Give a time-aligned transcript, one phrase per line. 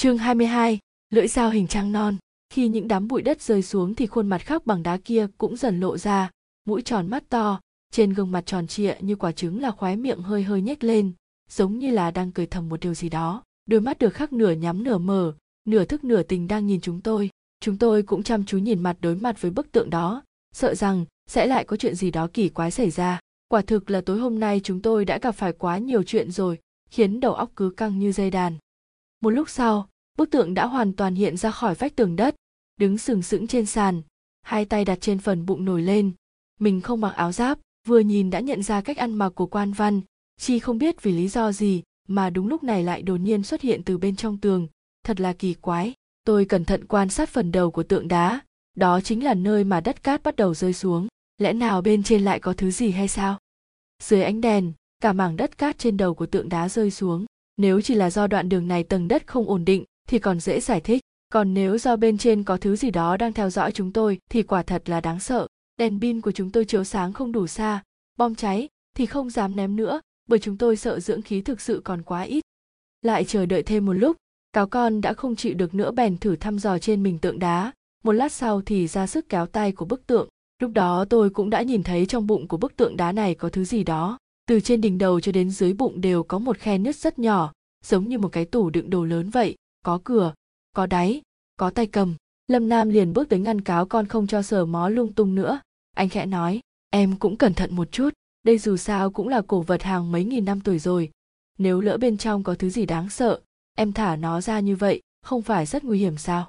[0.00, 0.78] Chương 22,
[1.10, 2.16] lưỡi dao hình trăng non.
[2.50, 5.56] Khi những đám bụi đất rơi xuống thì khuôn mặt khắc bằng đá kia cũng
[5.56, 6.30] dần lộ ra,
[6.64, 7.60] mũi tròn mắt to,
[7.92, 11.12] trên gương mặt tròn trịa như quả trứng là khóe miệng hơi hơi nhếch lên,
[11.50, 13.42] giống như là đang cười thầm một điều gì đó.
[13.66, 15.32] Đôi mắt được khắc nửa nhắm nửa mở,
[15.64, 17.30] nửa thức nửa tình đang nhìn chúng tôi.
[17.60, 20.22] Chúng tôi cũng chăm chú nhìn mặt đối mặt với bức tượng đó,
[20.54, 23.20] sợ rằng sẽ lại có chuyện gì đó kỳ quái xảy ra.
[23.48, 26.58] Quả thực là tối hôm nay chúng tôi đã gặp phải quá nhiều chuyện rồi,
[26.90, 28.56] khiến đầu óc cứ căng như dây đàn.
[29.22, 32.34] Một lúc sau, bức tượng đã hoàn toàn hiện ra khỏi vách tường đất,
[32.76, 34.02] đứng sừng sững trên sàn,
[34.42, 36.12] hai tay đặt trên phần bụng nổi lên.
[36.60, 39.72] Mình không mặc áo giáp, vừa nhìn đã nhận ra cách ăn mặc của quan
[39.72, 40.00] văn,
[40.40, 43.60] chi không biết vì lý do gì mà đúng lúc này lại đột nhiên xuất
[43.60, 44.68] hiện từ bên trong tường,
[45.04, 45.94] thật là kỳ quái.
[46.24, 48.40] Tôi cẩn thận quan sát phần đầu của tượng đá,
[48.76, 51.08] đó chính là nơi mà đất cát bắt đầu rơi xuống.
[51.38, 53.38] Lẽ nào bên trên lại có thứ gì hay sao?
[54.02, 57.26] Dưới ánh đèn, cả mảng đất cát trên đầu của tượng đá rơi xuống.
[57.56, 60.60] Nếu chỉ là do đoạn đường này tầng đất không ổn định thì còn dễ
[60.60, 61.00] giải thích.
[61.32, 64.42] Còn nếu do bên trên có thứ gì đó đang theo dõi chúng tôi thì
[64.42, 65.46] quả thật là đáng sợ.
[65.76, 67.82] Đèn pin của chúng tôi chiếu sáng không đủ xa,
[68.18, 71.80] bom cháy thì không dám ném nữa bởi chúng tôi sợ dưỡng khí thực sự
[71.84, 72.44] còn quá ít.
[73.02, 74.16] Lại chờ đợi thêm một lúc,
[74.52, 77.72] cáo con đã không chịu được nữa bèn thử thăm dò trên mình tượng đá.
[78.04, 80.28] Một lát sau thì ra sức kéo tay của bức tượng.
[80.62, 83.48] Lúc đó tôi cũng đã nhìn thấy trong bụng của bức tượng đá này có
[83.48, 84.18] thứ gì đó
[84.50, 87.52] từ trên đỉnh đầu cho đến dưới bụng đều có một khe nứt rất nhỏ
[87.84, 90.34] giống như một cái tủ đựng đồ lớn vậy có cửa,
[90.72, 91.22] có đáy,
[91.56, 92.14] có tay cầm.
[92.48, 95.60] Lâm nam liền bước tới ngăn cáo con không cho sờ mó lung tung nữa.
[95.96, 98.10] Anh khẽ nói, em cũng cẩn thận một chút,
[98.42, 101.10] đây dù sao cũng là cổ vật hàng mấy nghìn năm tuổi rồi.
[101.58, 103.40] Nếu lỡ bên trong có thứ gì đáng sợ,
[103.74, 106.48] em thả nó ra như vậy, không phải rất nguy hiểm sao?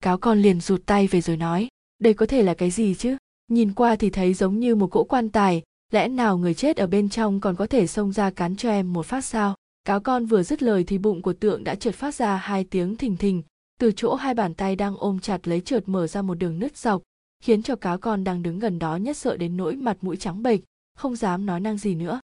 [0.00, 3.16] Cáo con liền rụt tay về rồi nói, đây có thể là cái gì chứ?
[3.48, 6.86] Nhìn qua thì thấy giống như một cỗ quan tài, lẽ nào người chết ở
[6.86, 9.54] bên trong còn có thể xông ra cắn cho em một phát sao?
[9.84, 12.96] Cáo con vừa dứt lời thì bụng của tượng đã trượt phát ra hai tiếng
[12.96, 13.42] thình thình.
[13.80, 16.76] Từ chỗ hai bàn tay đang ôm chặt lấy trượt mở ra một đường nứt
[16.76, 17.02] dọc,
[17.42, 20.42] khiến cho cáo con đang đứng gần đó nhất sợ đến nỗi mặt mũi trắng
[20.42, 20.60] bệch,
[20.94, 22.20] không dám nói năng gì nữa.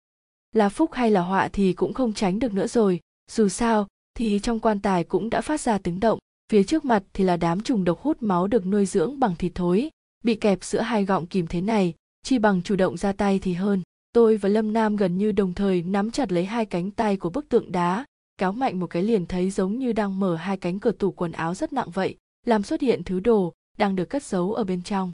[0.53, 3.01] Là phúc hay là họa thì cũng không tránh được nữa rồi.
[3.31, 6.19] Dù sao, thì trong quan tài cũng đã phát ra tiếng động.
[6.53, 9.53] Phía trước mặt thì là đám trùng độc hút máu được nuôi dưỡng bằng thịt
[9.55, 9.91] thối.
[10.25, 13.53] Bị kẹp giữa hai gọng kìm thế này, chi bằng chủ động ra tay thì
[13.53, 13.83] hơn
[14.15, 17.31] tôi và lâm nam gần như đồng thời nắm chặt lấy hai cánh tay của
[17.31, 18.05] bức tượng đá
[18.39, 21.33] kéo mạnh một cái liền thấy giống như đang mở hai cánh cửa tủ quần
[21.33, 22.17] áo rất nặng vậy,
[22.47, 25.13] làm xuất hiện thứ đồ đang được cất giấu ở bên trong.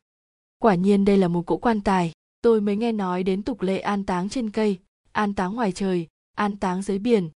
[0.59, 2.12] Quả nhiên đây là một cỗ quan tài,
[2.43, 4.78] tôi mới nghe nói đến tục lệ an táng trên cây,
[5.12, 6.06] an táng ngoài trời,
[6.37, 7.31] an táng dưới biển.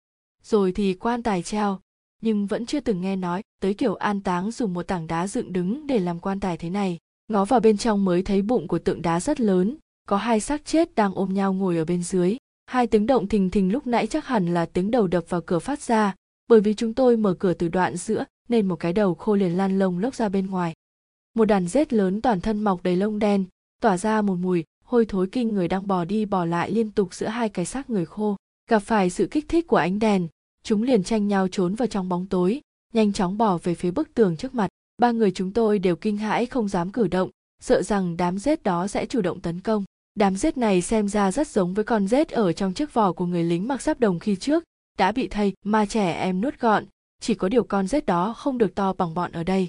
[0.44, 1.80] Rồi thì quan tài treo,
[2.22, 5.54] nhưng vẫn chưa từng nghe nói tới kiểu an táng dùng một tảng đá dựng
[5.54, 6.98] đứng để làm quan tài thế này.
[7.28, 9.78] Ngó vào bên trong mới thấy bụng của tượng đá rất lớn
[10.08, 12.38] có hai xác chết đang ôm nhau ngồi ở bên dưới.
[12.66, 15.60] Hai tiếng động thình thình lúc nãy chắc hẳn là tiếng đầu đập vào cửa
[15.60, 16.16] phát ra.
[16.48, 19.58] Bởi vì chúng tôi mở cửa từ đoạn giữa, nên một cái đầu khô liền
[19.58, 20.74] lan lông lốc ra bên ngoài.
[21.34, 23.46] Một đàn rết lớn toàn thân mọc đầy lông đen,
[23.82, 27.14] tỏa ra một mùi hôi thối kinh người đang bò đi bò lại liên tục
[27.14, 28.36] giữa hai cái xác người khô.
[28.70, 30.28] Gặp phải sự kích thích của ánh đèn,
[30.64, 32.62] chúng liền tranh nhau trốn vào trong bóng tối,
[32.94, 34.70] nhanh chóng bỏ về phía bức tường trước mặt.
[34.98, 37.30] Ba người chúng tôi đều kinh hãi không dám cử động,
[37.62, 39.84] sợ rằng đám rết đó sẽ chủ động tấn công
[40.16, 43.26] đám rết này xem ra rất giống với con rết ở trong chiếc vỏ của
[43.26, 44.64] người lính mặc giáp đồng khi trước,
[44.98, 46.86] đã bị thầy mà trẻ em nuốt gọn.
[47.22, 49.68] Chỉ có điều con rết đó không được to bằng bọn ở đây.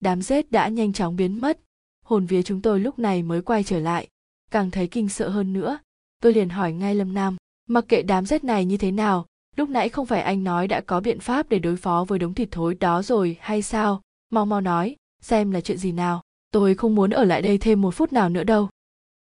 [0.00, 1.60] Đám rết đã nhanh chóng biến mất.
[2.04, 4.08] Hồn vía chúng tôi lúc này mới quay trở lại.
[4.50, 5.78] Càng thấy kinh sợ hơn nữa.
[6.20, 7.36] Tôi liền hỏi ngay lâm nam,
[7.68, 9.26] mặc kệ đám rết này như thế nào,
[9.56, 12.34] lúc nãy không phải anh nói đã có biện pháp để đối phó với đống
[12.34, 14.02] thịt thối đó rồi hay sao?
[14.30, 16.22] Mau mau nói, xem là chuyện gì nào.
[16.50, 18.68] Tôi không muốn ở lại đây thêm một phút nào nữa đâu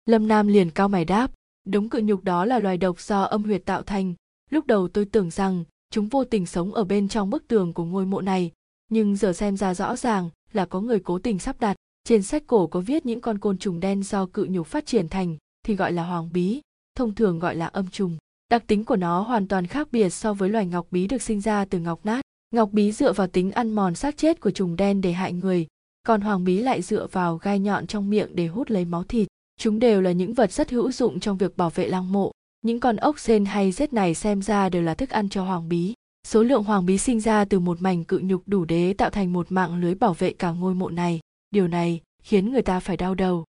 [0.07, 1.31] lâm nam liền cao mày đáp
[1.67, 4.13] đống cự nhục đó là loài độc do âm huyệt tạo thành.
[4.49, 7.85] Lúc đầu tôi tưởng rằng chúng vô tình sống ở bên trong bức tường của
[7.85, 8.51] ngôi mộ này,
[8.89, 11.75] nhưng giờ xem ra rõ ràng là có người cố tình sắp đặt.
[12.03, 15.09] Trên sách cổ có viết những con côn trùng đen do cự nhục phát triển
[15.09, 16.61] thành, thì gọi là hoàng bí,
[16.95, 18.17] thông thường gọi là âm trùng.
[18.49, 21.41] Đặc tính của nó hoàn toàn khác biệt so với loài ngọc bí được sinh
[21.41, 22.21] ra từ ngọc nát.
[22.51, 25.67] Ngọc bí dựa vào tính ăn mòn xác chết của trùng đen để hại người,
[26.03, 29.27] còn hoàng bí lại dựa vào gai nhọn trong miệng để hút lấy máu thịt
[29.57, 32.31] chúng đều là những vật rất hữu dụng trong việc bảo vệ lăng mộ.
[32.61, 35.69] Những con ốc sên hay rết này xem ra đều là thức ăn cho hoàng
[35.69, 35.93] bí.
[36.27, 39.33] Số lượng hoàng bí sinh ra từ một mảnh cự nhục đủ đế tạo thành
[39.33, 41.19] một mạng lưới bảo vệ cả ngôi mộ này.
[41.51, 43.45] Điều này khiến người ta phải đau đầu.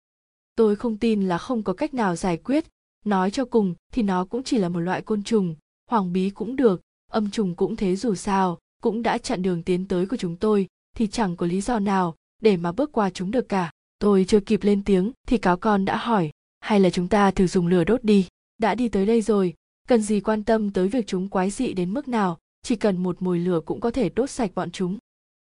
[0.56, 2.64] Tôi không tin là không có cách nào giải quyết.
[3.04, 5.54] Nói cho cùng thì nó cũng chỉ là một loại côn trùng.
[5.90, 6.80] Hoàng bí cũng được,
[7.12, 10.66] âm trùng cũng thế dù sao, cũng đã chặn đường tiến tới của chúng tôi,
[10.96, 14.40] thì chẳng có lý do nào để mà bước qua chúng được cả tôi chưa
[14.40, 16.30] kịp lên tiếng, thì cáo con đã hỏi,
[16.60, 18.26] hay là chúng ta thử dùng lửa đốt đi?
[18.58, 19.54] Đã đi tới đây rồi,
[19.88, 22.38] cần gì quan tâm tới việc chúng quái dị đến mức nào?
[22.62, 24.98] Chỉ cần một mồi lửa cũng có thể đốt sạch bọn chúng.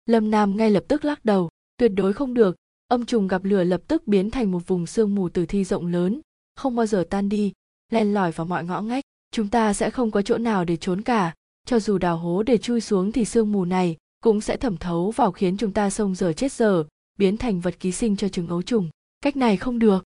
[0.06, 2.56] Lâm nam ngay lập tức lắc đầu, tuyệt đối không được.
[2.88, 5.86] Âm trùng gặp lửa lập tức biến thành một vùng sương mù tử thi rộng
[5.86, 6.20] lớn,
[6.56, 7.52] không bao giờ tan đi,
[7.90, 9.04] len lỏi vào mọi ngõ ngách.
[9.30, 11.34] Chúng ta sẽ không có chỗ nào để trốn cả.
[11.66, 15.10] Cho dù đào hố để chui xuống thì sương mù này cũng sẽ thẩm thấu
[15.10, 16.84] vào khiến chúng ta sông giờ chết giờ
[17.18, 18.88] biến thành vật ký sinh cho trứng ấu trùng.
[19.20, 20.04] Cách này không được.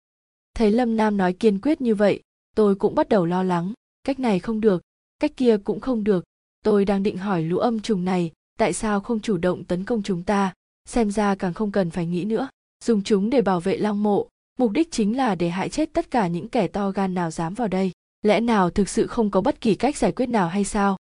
[0.54, 2.20] Thấy lâm nam nói kiên quyết như vậy,
[2.56, 3.72] tôi cũng bắt đầu lo lắng.
[4.04, 4.82] Cách này không được,
[5.18, 6.24] cách kia cũng không được.
[6.64, 10.02] Tôi đang định hỏi lũ âm trùng này, tại sao không chủ động tấn công
[10.02, 10.52] chúng ta?
[10.88, 12.48] Xem ra càng không cần phải nghĩ nữa.
[12.84, 14.28] Dùng chúng để bảo vệ long mộ,
[14.58, 17.54] mục đích chính là để hại chết tất cả những kẻ to gan nào dám
[17.54, 17.92] vào đây.
[18.22, 20.96] Lẽ nào thực sự không có bất kỳ cách giải quyết nào hay sao?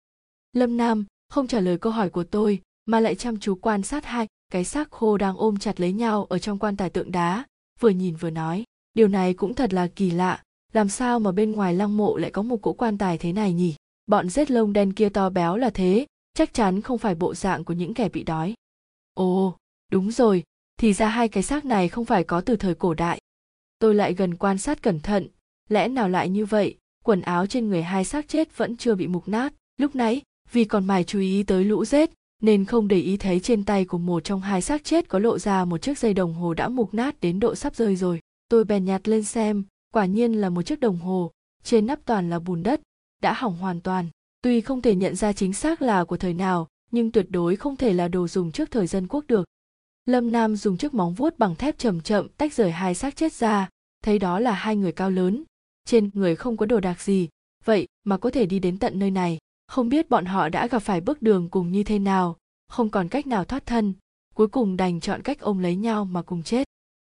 [0.53, 4.05] Lâm nam không trả lời câu hỏi của tôi, mà lại chăm chú quan sát
[4.05, 7.43] hai cái xác khô đang ôm chặt lấy nhau ở trong quan tài tượng đá,
[7.79, 8.63] vừa nhìn vừa nói,
[8.93, 10.43] điều này cũng thật là kỳ lạ,
[10.73, 13.53] làm sao mà bên ngoài lăng mộ lại có một cỗ quan tài thế này
[13.53, 13.75] nhỉ?
[14.07, 17.63] Bọn rết lông đen kia to béo là thế, chắc chắn không phải bộ dạng
[17.63, 18.53] của những kẻ bị đói.
[19.13, 19.55] Ồ,
[19.91, 20.43] đúng rồi,
[20.77, 23.21] thì ra hai cái xác này không phải có từ thời cổ đại.
[23.79, 25.27] Tôi lại gần quan sát cẩn thận,
[25.69, 26.77] lẽ nào lại như vậy?
[27.03, 29.53] Quần áo trên người hai xác chết vẫn chưa bị mục nát.
[29.77, 30.21] Lúc nãy,
[30.51, 33.85] vì còn mải chú ý tới lũ rết nên không để ý thấy trên tay
[33.85, 36.69] của một trong hai xác chết có lộ ra một chiếc dây đồng hồ đã
[36.69, 38.19] mục nát đến độ sắp rơi rồi.
[38.49, 39.63] Tôi bèn nhặt lên xem,
[39.93, 41.31] quả nhiên là một chiếc đồng hồ,
[41.63, 42.81] trên nắp toàn là bùn đất,
[43.21, 44.09] đã hỏng hoàn toàn.
[44.41, 47.75] Tuy không thể nhận ra chính xác là của thời nào, nhưng tuyệt đối không
[47.75, 49.45] thể là đồ dùng trước thời dân quốc được.
[50.05, 53.33] Lâm nam dùng chiếc móng vuốt bằng thép chậm chậm tách rời hai xác chết
[53.33, 53.69] ra,
[54.03, 55.43] thấy đó là hai người cao lớn,
[55.85, 57.29] trên người không có đồ đạc gì,
[57.65, 59.37] vậy mà có thể đi đến tận nơi này
[59.69, 62.37] không biết bọn họ đã gặp phải bước đường cùng như thế nào,
[62.67, 63.93] không còn cách nào thoát thân,
[64.35, 66.67] cuối cùng đành chọn cách ôm lấy nhau mà cùng chết.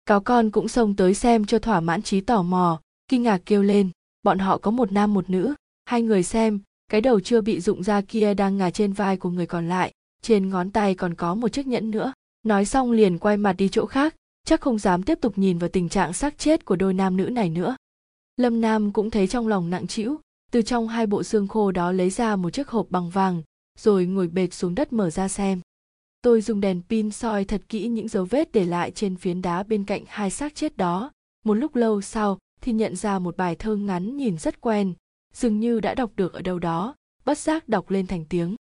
[0.05, 3.63] Cáo con cũng xông tới xem cho thỏa mãn trí tò mò, kinh ngạc kêu
[3.63, 3.89] lên,
[4.23, 5.53] bọn họ có một nam một nữ,
[5.85, 6.59] hai người xem,
[6.91, 9.91] cái đầu chưa bị rụng ra kia đang ngả trên vai của người còn lại,
[10.21, 12.13] trên ngón tay còn có một chiếc nhẫn nữa.
[12.43, 14.15] Nói xong liền quay mặt đi chỗ khác,
[14.45, 17.23] chắc không dám tiếp tục nhìn vào tình trạng xác chết của đôi nam nữ
[17.23, 17.75] này nữa.
[18.37, 20.17] Lâm nam cũng thấy trong lòng nặng trĩu
[20.51, 23.43] từ trong hai bộ xương khô đó lấy ra một chiếc hộp bằng vàng,
[23.77, 25.61] rồi ngồi bệt xuống đất mở ra xem.
[26.21, 29.63] Tôi dùng đèn pin soi thật kỹ những dấu vết để lại trên phiến đá
[29.63, 31.11] bên cạnh hai xác chết đó.
[31.45, 34.93] Một lúc lâu sau thì nhận ra một bài thơ ngắn nhìn rất quen,
[35.33, 38.55] dường như đã đọc được ở đâu đó, bất giác đọc lên thành tiếng.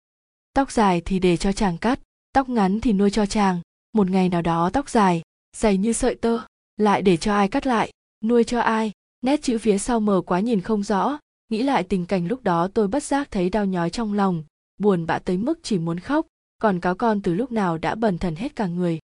[0.54, 2.00] Tóc dài thì để cho chàng cắt,
[2.32, 3.60] tóc ngắn thì nuôi cho chàng.
[3.92, 5.22] Một ngày nào đó tóc dài,
[5.56, 6.38] dày như sợi tơ,
[6.76, 7.90] lại để cho ai cắt lại,
[8.24, 8.92] nuôi cho ai?
[9.22, 11.18] Nét chữ phía sau mờ quá nhìn không rõ
[11.48, 14.44] nghĩ lại tình cảnh lúc đó tôi bất giác thấy đau nhói trong lòng,
[14.78, 16.26] buồn bã tới mức chỉ muốn khóc,
[16.58, 18.98] còn cáo con từ lúc nào đã bần thần hết cả người.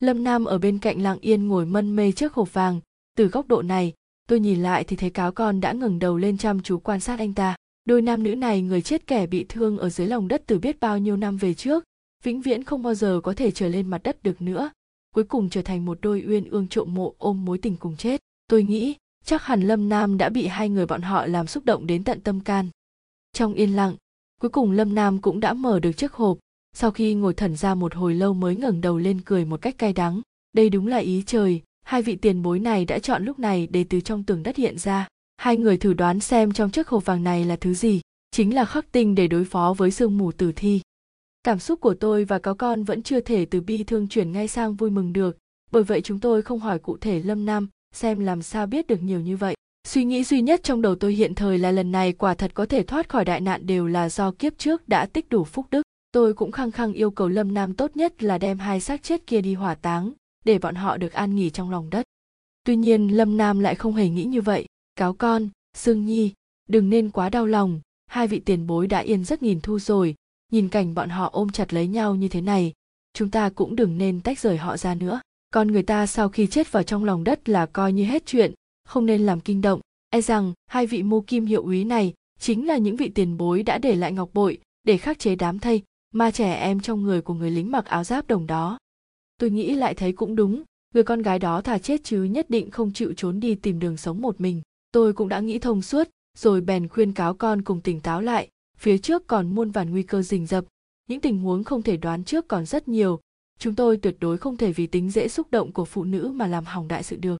[0.00, 2.80] Lâm nam ở bên cạnh lặng yên ngồi mân mê trước hộp vàng.
[3.16, 3.92] Từ góc độ này,
[4.28, 7.18] tôi nhìn lại thì thấy cáo con đã ngẩng đầu lên chăm chú quan sát
[7.18, 7.56] anh ta.
[7.84, 10.80] Đôi nam nữ này, người chết kẻ bị thương ở dưới lòng đất từ biết
[10.80, 11.84] bao nhiêu năm về trước,
[12.22, 14.70] vĩnh viễn không bao giờ có thể trở lên mặt đất được nữa.
[15.14, 18.20] Cuối cùng trở thành một đôi uyên ương trộm mộ ôm mối tình cùng chết.
[18.48, 18.94] Tôi nghĩ
[19.26, 22.20] chắc hẳn lâm nam đã bị hai người bọn họ làm xúc động đến tận
[22.20, 22.68] tâm can.
[23.32, 23.96] Trong yên lặng,
[24.40, 26.38] cuối cùng lâm nam cũng đã mở được chiếc hộp.
[26.74, 29.78] Sau khi ngồi thần ra một hồi lâu mới ngẩng đầu lên cười một cách
[29.78, 30.20] cay đắng.
[30.52, 31.62] Đây đúng là ý trời.
[31.82, 34.78] Hai vị tiền bối này đã chọn lúc này để từ trong tường đất hiện
[34.78, 35.08] ra.
[35.36, 38.00] Hai người thử đoán xem trong chiếc hộp vàng này là thứ gì.
[38.30, 40.80] Chính là khắc tinh để đối phó với sương mù tử thi.
[41.44, 44.48] Cảm xúc của tôi và có con vẫn chưa thể từ bi thương chuyển ngay
[44.48, 45.38] sang vui mừng được.
[45.70, 49.02] Bởi vậy chúng tôi không hỏi cụ thể lâm nam xem làm sao biết được
[49.02, 49.54] nhiều như vậy.
[49.88, 52.66] Suy nghĩ duy nhất trong đầu tôi hiện thời là lần này quả thật có
[52.66, 55.82] thể thoát khỏi đại nạn đều là do kiếp trước đã tích đủ phúc đức.
[56.12, 59.26] Tôi cũng khăng khăng yêu cầu lâm nam tốt nhất là đem hai xác chết
[59.26, 60.12] kia đi hỏa táng,
[60.44, 62.04] để bọn họ được an nghỉ trong lòng đất.
[62.64, 64.66] Tuy nhiên, lâm nam lại không hề nghĩ như vậy.
[64.96, 66.32] Cáo con, sương nhi,
[66.68, 67.80] đừng nên quá đau lòng.
[68.06, 70.14] Hai vị tiền bối đã yên rất nghìn thu rồi.
[70.52, 72.72] Nhìn cảnh bọn họ ôm chặt lấy nhau như thế này,
[73.14, 75.20] chúng ta cũng đừng nên tách rời họ ra nữa
[75.56, 78.52] con người ta sau khi chết vào trong lòng đất là coi như hết chuyện,
[78.84, 79.80] không nên làm kinh động.
[80.10, 83.62] E rằng, hai vị mô kim hiệu úy này chính là những vị tiền bối
[83.62, 85.82] đã để lại ngọc bội để khắc chế đám thây
[86.14, 88.78] ma trẻ em trong người của người lính mặc áo giáp đồng đó.
[89.38, 90.62] Tôi nghĩ lại thấy cũng đúng,
[90.94, 93.96] người con gái đó thà chết chứ nhất định không chịu trốn đi tìm đường
[93.96, 94.62] sống một mình.
[94.92, 96.08] Tôi cũng đã nghĩ thông suốt,
[96.38, 98.48] rồi bèn khuyên cáo con cùng tỉnh táo lại,
[98.78, 100.64] phía trước còn muôn vàn nguy cơ rình rập,
[101.08, 103.20] những tình huống không thể đoán trước còn rất nhiều
[103.58, 106.46] chúng tôi tuyệt đối không thể vì tính dễ xúc động của phụ nữ mà
[106.46, 107.36] làm hỏng đại sự được.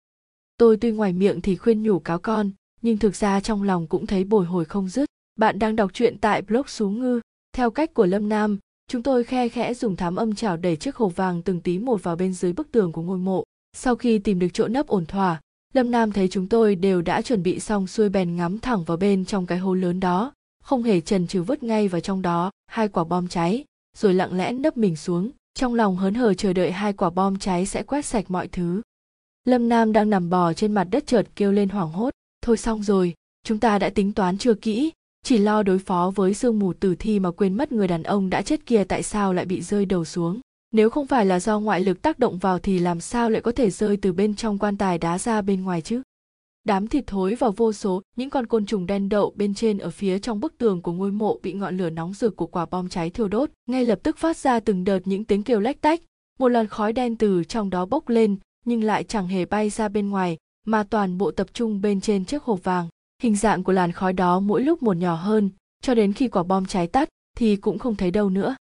[0.56, 2.50] Tôi tuy ngoài miệng thì khuyên nhủ cáo con,
[2.82, 5.08] nhưng thực ra trong lòng cũng thấy bồi hồi không dứt.
[5.38, 7.20] Bạn đang đọc truyện tại blog xú ngư.
[7.52, 8.58] Theo cách của lâm nam,
[8.88, 12.02] chúng tôi khe khẽ dùng thám âm chảo đẩy chiếc hộp vàng từng tí một
[12.02, 13.44] vào bên dưới bức tường của ngôi mộ.
[13.76, 15.40] Sau khi tìm được chỗ nấp ổn thỏa,
[15.74, 18.96] lâm nam thấy chúng tôi đều đã chuẩn bị xong xuôi bèn ngắm thẳng vào
[18.96, 20.32] bên trong cái hố lớn đó,
[20.62, 23.64] không hề chần chừ vứt ngay vào trong đó, hai quả bom cháy,
[23.96, 27.38] rồi lặng lẽ nấp mình xuống trong lòng hớn hở chờ đợi hai quả bom
[27.38, 28.82] cháy sẽ quét sạch mọi thứ.
[29.44, 32.10] Lâm nam đang nằm bò trên mặt đất chợt kêu lên hoảng hốt.
[32.42, 34.92] Thôi xong rồi, chúng ta đã tính toán chưa kỹ.
[35.24, 38.30] Chỉ lo đối phó với sương mù tử thi mà quên mất người đàn ông
[38.30, 40.40] đã chết kia tại sao lại bị rơi đầu xuống.
[40.72, 43.52] Nếu không phải là do ngoại lực tác động vào thì làm sao lại có
[43.52, 46.02] thể rơi từ bên trong quan tài đá ra bên ngoài chứ?
[46.66, 49.90] Đám thịt thối và vô số những con côn trùng đen đậu bên trên ở
[49.90, 52.88] phía trong bức tường của ngôi mộ bị ngọn lửa nóng rực của quả bom
[52.88, 56.00] cháy thiêu đốt, ngay lập tức phát ra từng đợt những tiếng kêu lách tách.
[56.38, 59.88] Một làn khói đen từ trong đó bốc lên, nhưng lại chẳng hề bay ra
[59.88, 62.88] bên ngoài, mà toàn bộ tập trung bên trên chiếc hộp vàng.
[63.22, 65.50] Hình dạng của làn khói đó mỗi lúc một nhỏ hơn,
[65.82, 68.56] cho đến khi quả bom cháy tắt thì cũng không thấy đâu nữa.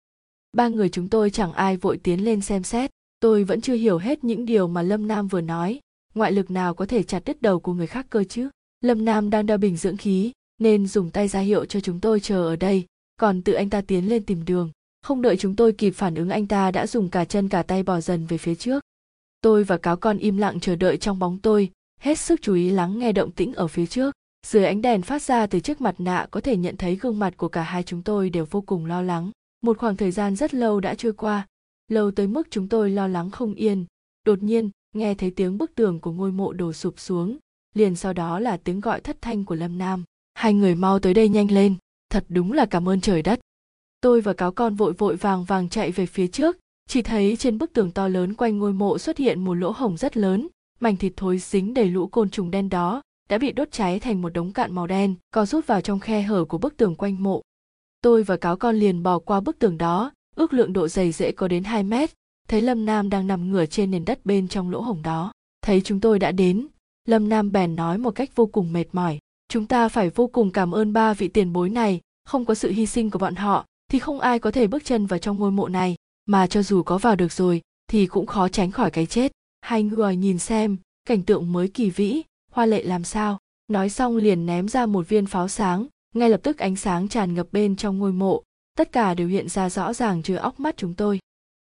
[0.58, 3.98] Ba người chúng tôi chẳng ai vội tiến lên xem xét, tôi vẫn chưa hiểu
[3.98, 5.79] hết những điều mà lâm nam vừa nói
[6.15, 8.49] ngoại lực nào có thể chặt đứt đầu của người khác cơ chứ?
[8.81, 12.19] Lâm nam đang đeo bình dưỡng khí, nên dùng tay ra hiệu cho chúng tôi
[12.19, 12.85] chờ ở đây.
[13.17, 14.71] Còn tự anh ta tiến lên tìm đường.
[15.01, 17.83] Không đợi chúng tôi kịp phản ứng, anh ta đã dùng cả chân cả tay
[17.83, 18.83] bò dần về phía trước.
[19.41, 22.69] Tôi và cáo con im lặng chờ đợi trong bóng tôi, hết sức chú ý
[22.69, 24.15] lắng nghe động tĩnh ở phía trước.
[24.47, 27.33] Dưới ánh đèn phát ra từ chiếc mặt nạ, có thể nhận thấy gương mặt
[27.37, 29.31] của cả hai chúng tôi đều vô cùng lo lắng.
[29.61, 31.47] Một khoảng thời gian rất lâu đã trôi qua,
[31.87, 33.85] lâu tới mức chúng tôi lo lắng không yên.
[34.25, 37.38] Đột nhiên nghe thấy tiếng bức tường của ngôi mộ đổ sụp xuống,
[37.74, 40.03] liền sau đó là tiếng gọi thất thanh của lâm nam.
[40.33, 41.75] Hai người mau tới đây nhanh lên,
[42.10, 43.39] thật đúng là cảm ơn trời đất.
[44.01, 46.57] Tôi và cáo con vội vội vàng vàng chạy về phía trước,
[46.89, 49.98] chỉ thấy trên bức tường to lớn quanh ngôi mộ xuất hiện một lỗ hổng
[49.98, 50.48] rất lớn,
[50.79, 54.21] mảnh thịt thối dính đầy lũ côn trùng đen đó đã bị đốt cháy thành
[54.21, 57.24] một đống cạn màu đen, co rút vào trong khe hở của bức tường quanh
[57.24, 57.41] mộ.
[58.01, 61.31] Tôi và cáo con liền bò qua bức tường đó, ước lượng độ dày dễ
[61.31, 62.12] có đến 2 mét
[62.51, 65.31] thấy lâm nam đang nằm ngửa trên nền đất bên trong lỗ hổng đó.
[65.62, 66.67] Thấy chúng tôi đã đến,
[67.08, 69.20] lâm nam bèn nói một cách vô cùng mệt mỏi.
[69.48, 72.72] Chúng ta phải vô cùng cảm ơn ba vị tiền bối này, không có sự
[72.72, 75.51] hy sinh của bọn họ, thì không ai có thể bước chân vào trong ngôi
[75.51, 75.96] mộ này.
[76.25, 79.31] Mà cho dù có vào được rồi, thì cũng khó tránh khỏi cái chết.
[79.62, 83.38] Hai người nhìn xem, cảnh tượng mới kỳ vĩ, hoa lệ làm sao.
[83.67, 87.34] Nói xong liền ném ra một viên pháo sáng, ngay lập tức ánh sáng tràn
[87.34, 88.43] ngập bên trong ngôi mộ.
[88.77, 91.20] Tất cả đều hiện ra rõ ràng trừ óc mắt chúng tôi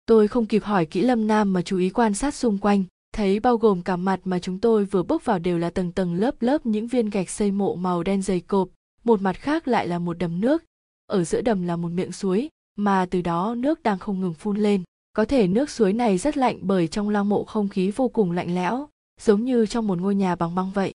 [0.07, 2.83] tôi không kịp hỏi kỹ lâm nam mà chú ý quan sát xung quanh,
[3.13, 6.13] thấy bao gồm cả mặt mà chúng tôi vừa bước vào đều là tầng tầng
[6.15, 8.69] lớp lớp những viên gạch xây mộ màu đen dày cộp,
[9.03, 10.63] một mặt khác lại là một đầm nước,
[11.07, 14.57] ở giữa đầm là một miệng suối, mà từ đó nước đang không ngừng phun
[14.57, 14.83] lên.
[15.13, 18.31] Có thể nước suối này rất lạnh bởi trong lăng mộ không khí vô cùng
[18.31, 18.89] lạnh lẽo,
[19.21, 20.93] giống như trong một ngôi nhà bằng băng vậy.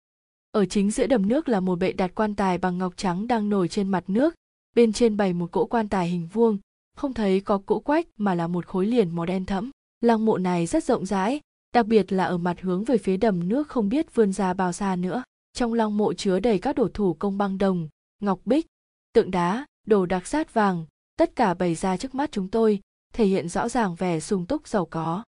[0.52, 3.50] Ở chính giữa đầm nước là một bệ đặt quan tài bằng ngọc trắng đang
[3.50, 4.36] nổi trên mặt nước,
[4.76, 6.58] bên trên bày một cỗ quan tài hình vuông
[6.98, 9.72] không thấy có cỗ quách mà là một khối liền màu đen thẫm.
[10.02, 11.42] Lăng mộ này rất rộng rãi,
[11.74, 14.74] đặc biệt là ở mặt hướng về phía đầm nước không biết vươn ra bao
[14.74, 15.24] xa nữa.
[15.54, 17.90] Trong lăng mộ chứa đầy các đồ thủ công băng đồng,
[18.20, 18.68] ngọc bích,
[19.14, 20.86] tượng đá, đồ đặc sát vàng,
[21.18, 22.80] tất cả bày ra trước mắt chúng tôi,
[23.14, 25.24] thể hiện rõ ràng vẻ sung túc giàu có.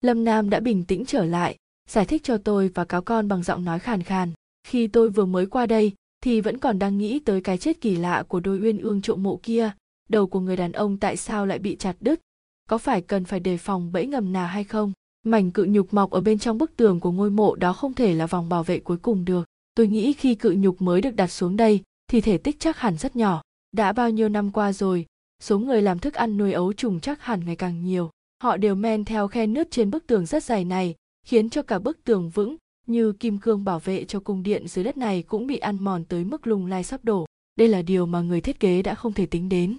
[0.00, 1.56] Lâm nam đã bình tĩnh trở lại,
[1.88, 4.32] giải thích cho tôi và cáo con bằng giọng nói khàn khàn.
[4.66, 7.96] Khi tôi vừa mới qua đây, thì vẫn còn đang nghĩ tới cái chết kỳ
[7.96, 9.70] lạ của đôi uyên ương trộm mộ kia
[10.08, 12.20] đầu của người đàn ông tại sao lại bị chặt đứt?
[12.68, 14.92] Có phải cần phải đề phòng bẫy ngầm nào hay không?
[15.26, 18.14] Mảnh cự nhục mọc ở bên trong bức tường của ngôi mộ đó không thể
[18.14, 19.44] là vòng bảo vệ cuối cùng được.
[19.74, 22.96] Tôi nghĩ khi cự nhục mới được đặt xuống đây, thì thể tích chắc hẳn
[22.96, 23.42] rất nhỏ.
[23.72, 25.06] Đã bao nhiêu năm qua rồi,
[25.42, 28.10] số người làm thức ăn nuôi ấu trùng chắc hẳn ngày càng nhiều.
[28.42, 30.94] Họ đều men theo khe nứt trên bức tường rất dày này,
[31.26, 32.56] khiến cho cả bức tường vững,
[32.86, 36.04] như kim cương bảo vệ cho cung điện dưới đất này cũng bị ăn mòn
[36.04, 37.26] tới mức lung lai sắp đổ.
[37.56, 39.76] Đây là điều mà người thiết kế đã không thể tính đến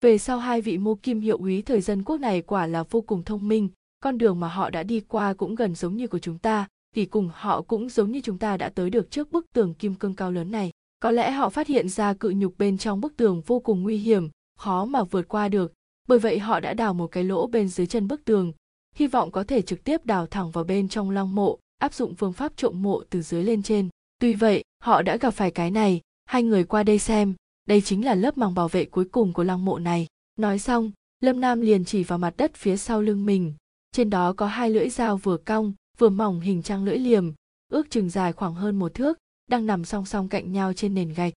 [0.00, 3.00] về sau hai vị mô kim hiệu úy thời dân quốc này quả là vô
[3.00, 3.68] cùng thông minh,
[4.00, 7.06] con đường mà họ đã đi qua cũng gần giống như của chúng ta vì
[7.06, 10.14] cùng họ cũng giống như chúng ta đã tới được trước bức tường kim cương
[10.14, 10.70] cao lớn này.
[11.00, 13.96] Có lẽ họ phát hiện ra cự nhục bên trong bức tường vô cùng nguy
[13.96, 15.72] hiểm, khó mà vượt qua được.
[16.08, 18.52] Bởi vậy họ đã đào một cái lỗ bên dưới chân bức tường,
[18.94, 22.14] hy vọng có thể trực tiếp đào thẳng vào bên trong long mộ, áp dụng
[22.14, 23.88] phương pháp trộm mộ từ dưới lên trên.
[24.18, 27.34] Tuy vậy, họ đã gặp phải cái này, hai người qua đây xem
[27.66, 30.06] đây chính là lớp màng bảo vệ cuối cùng của lăng mộ này.
[30.38, 33.54] Nói xong, lâm nam liền chỉ vào mặt đất phía sau lưng mình.
[33.92, 37.32] Trên đó có hai lưỡi dao vừa cong, vừa mỏng hình trang lưỡi liềm,
[37.68, 39.18] ước chừng dài khoảng hơn một thước,
[39.50, 41.32] đang nằm song song cạnh nhau trên nền gạch.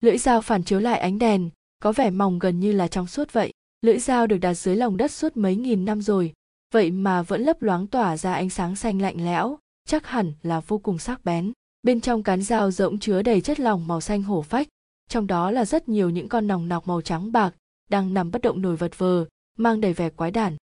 [0.00, 1.50] Lưỡi dao phản chiếu lại ánh đèn,
[1.82, 3.52] có vẻ mỏng gần như là trong suốt vậy.
[3.82, 6.32] Lưỡi dao được đặt dưới lòng đất suốt mấy nghìn năm rồi,
[6.74, 10.60] vậy mà vẫn lấp loáng tỏa ra ánh sáng xanh lạnh lẽo, chắc hẳn là
[10.60, 11.52] vô cùng sắc bén.
[11.82, 14.68] Bên trong cán dao rỗng chứa đầy chất lỏng màu xanh hổ phách
[15.12, 17.54] trong đó là rất nhiều những con nòng nọc màu trắng bạc
[17.90, 19.24] đang nằm bất động nổi vật vờ,
[19.58, 20.56] mang đầy vẻ quái đản.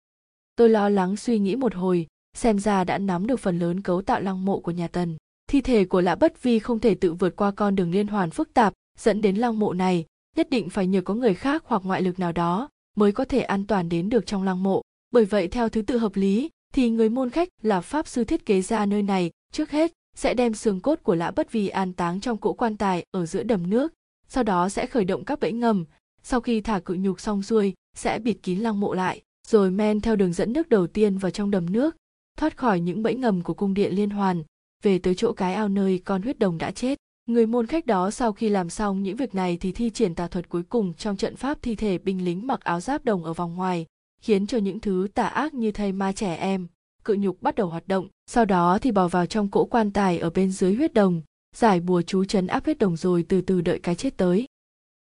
[0.56, 4.02] Tôi lo lắng suy nghĩ một hồi, xem ra đã nắm được phần lớn cấu
[4.02, 5.16] tạo lăng mộ của nhà tần.
[5.50, 8.30] Thi thể của lã bất vi không thể tự vượt qua con đường liên hoàn
[8.30, 10.04] phức tạp dẫn đến lăng mộ này,
[10.36, 13.40] nhất định phải nhờ có người khác hoặc ngoại lực nào đó mới có thể
[13.40, 14.82] an toàn đến được trong lăng mộ.
[15.10, 18.46] Bởi vậy, theo thứ tự hợp lý, thì người môn khách là pháp sư thiết
[18.46, 21.92] kế ra nơi này, trước hết sẽ đem xương cốt của lã bất vi an
[21.92, 23.92] táng trong cỗ quan tài ở giữa đầm nước
[24.32, 25.84] sau đó sẽ khởi động các bẫy ngầm.
[26.22, 30.00] Sau khi thả cự nhục xong xuôi, sẽ bịt kín lăng mộ lại, rồi men
[30.00, 31.96] theo đường dẫn nước đầu tiên vào trong đầm nước,
[32.38, 34.42] thoát khỏi những bẫy ngầm của cung điện liên hoàn,
[34.82, 36.98] về tới chỗ cái ao nơi con huyết đồng đã chết.
[37.26, 40.28] Người môn khách đó sau khi làm xong những việc này thì thi triển tà
[40.28, 43.32] thuật cuối cùng trong trận pháp thi thể binh lính mặc áo giáp đồng ở
[43.32, 43.86] vòng ngoài,
[44.22, 46.66] khiến cho những thứ tà ác như thây ma trẻ em,
[47.04, 48.08] cự nhục bắt đầu hoạt động.
[48.26, 51.22] Sau đó thì bỏ vào trong cỗ quan tài ở bên dưới huyết đồng
[51.56, 54.46] giải bùa chú chấn áp hết đồng rồi từ từ đợi cái chết tới.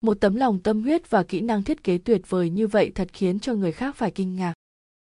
[0.01, 3.09] Một tấm lòng tâm huyết và kỹ năng thiết kế tuyệt vời như vậy thật
[3.13, 4.55] khiến cho người khác phải kinh ngạc.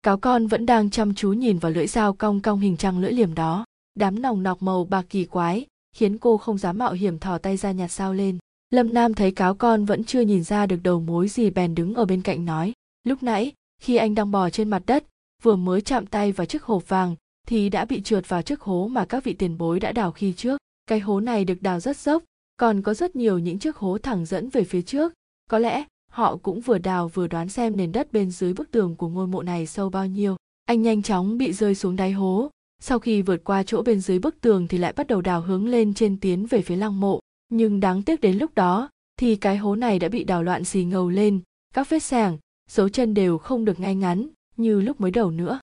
[0.02, 3.12] Cáo con vẫn đang chăm chú nhìn vào lưỡi dao cong cong hình trăng lưỡi
[3.12, 3.64] liềm đó.
[3.94, 7.56] Đám nòng nọc màu bạc kỳ quái, khiến cô không dám mạo hiểm thò tay
[7.56, 8.38] ra nhặt sao lên.
[8.70, 11.94] Lâm nam thấy cáo con vẫn chưa nhìn ra được đầu mối gì bèn đứng
[11.94, 12.72] ở bên cạnh nói,
[13.04, 15.04] lúc nãy, khi anh đang bò trên mặt đất,
[15.42, 18.88] vừa mới chạm tay vào chiếc hộp vàng, thì đã bị trượt vào chiếc hố
[18.88, 21.96] mà các vị tiền bối đã đào khi trước cái hố này được đào rất
[21.96, 22.22] dốc,
[22.56, 25.12] còn có rất nhiều những chiếc hố thẳng dẫn về phía trước.
[25.50, 28.96] Có lẽ, họ cũng vừa đào vừa đoán xem nền đất bên dưới bức tường
[28.96, 30.36] của ngôi mộ này sâu bao nhiêu.
[30.64, 32.50] Anh nhanh chóng bị rơi xuống đáy hố.
[32.80, 35.68] Sau khi vượt qua chỗ bên dưới bức tường thì lại bắt đầu đào hướng
[35.68, 37.20] lên trên tiến về phía lăng mộ.
[37.48, 40.84] Nhưng đáng tiếc đến lúc đó, thì cái hố này đã bị đào loạn xì
[40.84, 41.40] ngầu lên.
[41.74, 42.38] Các vết sẻng
[42.70, 45.60] dấu chân đều không được ngay ngắn như lúc mới đầu nữa.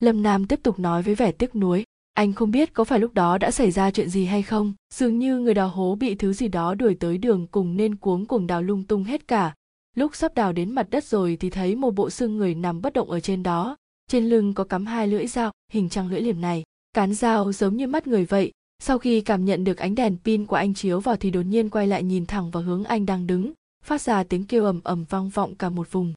[0.00, 3.14] Lâm nam tiếp tục nói với vẻ tiếc nuối anh không biết có phải lúc
[3.14, 6.32] đó đã xảy ra chuyện gì hay không, dường như người đào hố bị thứ
[6.32, 9.54] gì đó đuổi tới đường cùng nên cuống cùng đào lung tung hết cả.
[9.96, 12.92] Lúc sắp đào đến mặt đất rồi thì thấy một bộ xương người nằm bất
[12.92, 13.76] động ở trên đó.
[14.10, 16.62] Trên lưng có cắm hai lưỡi dao, hình trăng lưỡi liềm này.
[16.92, 18.52] Cán dao giống như mắt người vậy.
[18.82, 21.70] Sau khi cảm nhận được ánh đèn pin của anh chiếu vào thì đột nhiên
[21.70, 23.52] quay lại nhìn thẳng vào hướng anh đang đứng,
[23.84, 26.14] phát ra tiếng kêu ầm ầm vang vọng cả một vùng.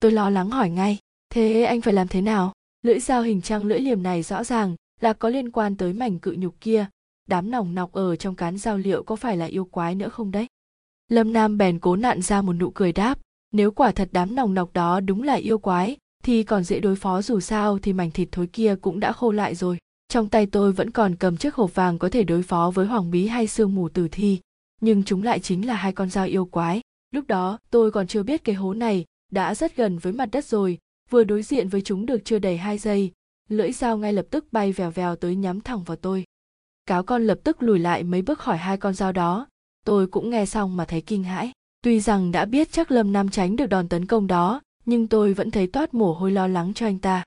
[0.00, 0.98] Tôi lo lắng hỏi ngay,
[1.30, 2.52] thế anh phải làm thế nào?
[2.82, 6.18] Lưỡi dao hình trăng lưỡi liềm này rõ ràng là có liên quan tới mảnh
[6.18, 6.86] cự nhục kia.
[7.28, 10.30] Đám nòng nọc ở trong cán dao liệu có phải là yêu quái nữa không
[10.30, 10.46] đấy?
[11.10, 13.18] Lâm nam bèn cố nặn ra một nụ cười đáp,
[13.52, 16.96] nếu quả thật đám nòng nọc đó đúng là yêu quái, thì còn dễ đối
[16.96, 19.78] phó dù sao thì mảnh thịt thối kia cũng đã khô lại rồi.
[20.08, 23.10] Trong tay tôi vẫn còn cầm chiếc hộp vàng có thể đối phó với hoàng
[23.10, 24.40] bí hay sương mù tử thi,
[24.80, 26.80] nhưng chúng lại chính là hai con dao yêu quái.
[27.10, 30.44] Lúc đó, tôi còn chưa biết cái hố này đã rất gần với mặt đất
[30.44, 30.78] rồi,
[31.10, 33.12] vừa đối diện với chúng được chưa đầy hai giây
[33.48, 36.24] lưỡi dao ngay lập tức bay vèo vèo tới nhắm thẳng vào tôi.
[36.86, 39.46] Cáo con lập tức lùi lại mấy bước khỏi hai con dao đó.
[39.84, 41.52] Tôi cũng nghe xong mà thấy kinh hãi.
[41.82, 45.34] Tuy rằng đã biết chắc lâm nam tránh được đòn tấn công đó, nhưng tôi
[45.34, 47.24] vẫn thấy toát mồ hôi lo lắng cho anh ta.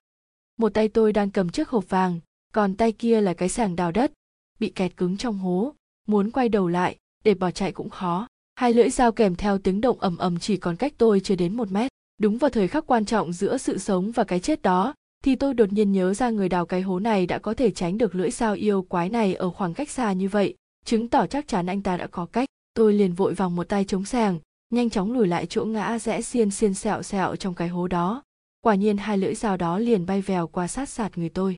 [0.57, 2.19] Một tay tôi đang cầm chiếc hộp vàng,
[2.53, 4.11] còn tay kia là cái sàng đào đất,
[4.59, 5.73] bị kẹt cứng trong hố.
[6.07, 8.27] Muốn quay đầu lại, để bỏ chạy cũng khó.
[8.55, 11.57] Hai lưỡi dao kèm theo tiếng động ầm ầm chỉ còn cách tôi chưa đến
[11.57, 11.91] một mét.
[12.17, 14.93] Đúng vào thời khắc quan trọng giữa sự sống và cái chết đó
[15.27, 17.97] thì tôi đột nhiên nhớ ra người đào cái hố này đã có thể tránh
[17.97, 20.55] được lưỡi dao yêu quái này ở khoảng cách xa như vậy.
[20.85, 22.49] Chứng tỏ chắc chắn anh ta đã có cách.
[22.73, 26.21] Tôi liền vội vòng một tay chống sàng, nhanh chóng lùi lại chỗ ngã rẽ
[26.21, 28.23] xiên xiên sẹo sẹo trong cái hố đó.
[28.61, 31.55] Quả nhiên hai lưỡi dao đó liền bay vèo qua sát sạt người tôi.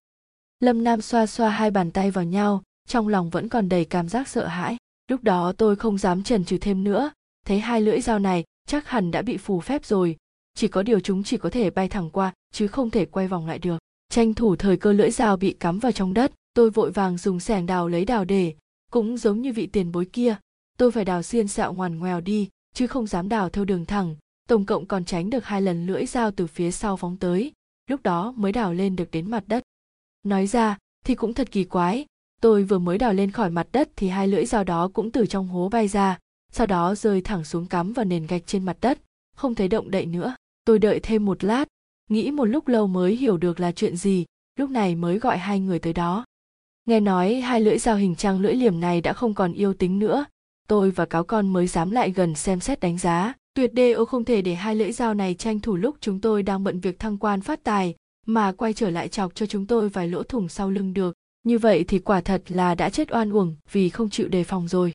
[0.60, 4.10] Lâm nam xoa xoa hai bàn tay vào nhau, trong lòng vẫn còn đầy cảm
[4.10, 4.78] giác sợ hãi.
[5.08, 7.12] Lúc đó tôi không dám chần chừ thêm nữa.
[7.46, 10.16] Thấy hai lưỡi dao này, chắc hẳn đã bị phù phép rồi
[10.60, 13.48] chỉ có điều chúng chỉ có thể bay thẳng qua, chứ không thể quay vòng
[13.48, 13.78] lại được.
[14.10, 17.40] Tranh thủ thời cơ lưỡi dao bị cắm vào trong đất, tôi vội vàng dùng
[17.40, 18.54] xẻng đào lấy đào để.
[18.92, 20.36] Cũng giống như vị tiền bối kia,
[20.78, 24.16] tôi phải đào xiên xạo ngoằn ngoèo đi, chứ không dám đào theo đường thẳng.
[24.50, 27.52] Tổng cộng còn tránh được hai lần lưỡi dao từ phía sau phóng tới.
[27.90, 29.64] Lúc đó mới đào lên được đến mặt đất.
[30.24, 32.06] Nói ra, thì cũng thật kỳ quái.
[32.42, 35.26] Tôi vừa mới đào lên khỏi mặt đất thì hai lưỡi dao đó cũng từ
[35.26, 36.18] trong hố bay ra,
[36.52, 39.00] sau đó rơi thẳng xuống cắm vào nền gạch trên mặt đất,
[39.36, 41.66] không thấy động đậy nữa tôi đợi thêm một lát,
[42.10, 45.60] nghĩ một lúc lâu mới hiểu được là chuyện gì, lúc này mới gọi hai
[45.60, 46.26] người tới đó.
[46.86, 50.00] Nghe nói hai lưỡi dao hình trăng lưỡi liềm này đã không còn yêu tính
[50.00, 50.26] nữa,
[50.68, 53.34] tôi và cáo con mới dám lại gần xem xét đánh giá.
[53.54, 56.44] Tuyệt đê ô không thể để hai lưỡi dao này tranh thủ lúc chúng tôi
[56.44, 57.96] đang bận việc thăng quan phát tài,
[58.26, 61.16] mà quay trở lại chọc cho chúng tôi vài lỗ thủng sau lưng được.
[61.44, 64.68] Như vậy thì quả thật là đã chết oan uổng vì không chịu đề phòng
[64.68, 64.94] rồi.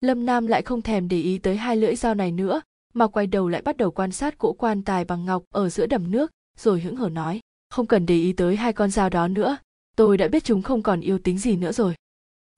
[0.00, 2.60] Lâm nam lại không thèm để ý tới hai lưỡi dao này nữa
[2.96, 5.86] mà quay đầu lại bắt đầu quan sát cỗ quan tài bằng ngọc ở giữa
[5.86, 9.28] đầm nước, rồi hững hờ nói, không cần để ý tới hai con dao đó
[9.28, 9.56] nữa,
[9.96, 11.94] tôi đã biết chúng không còn yêu tính gì nữa rồi.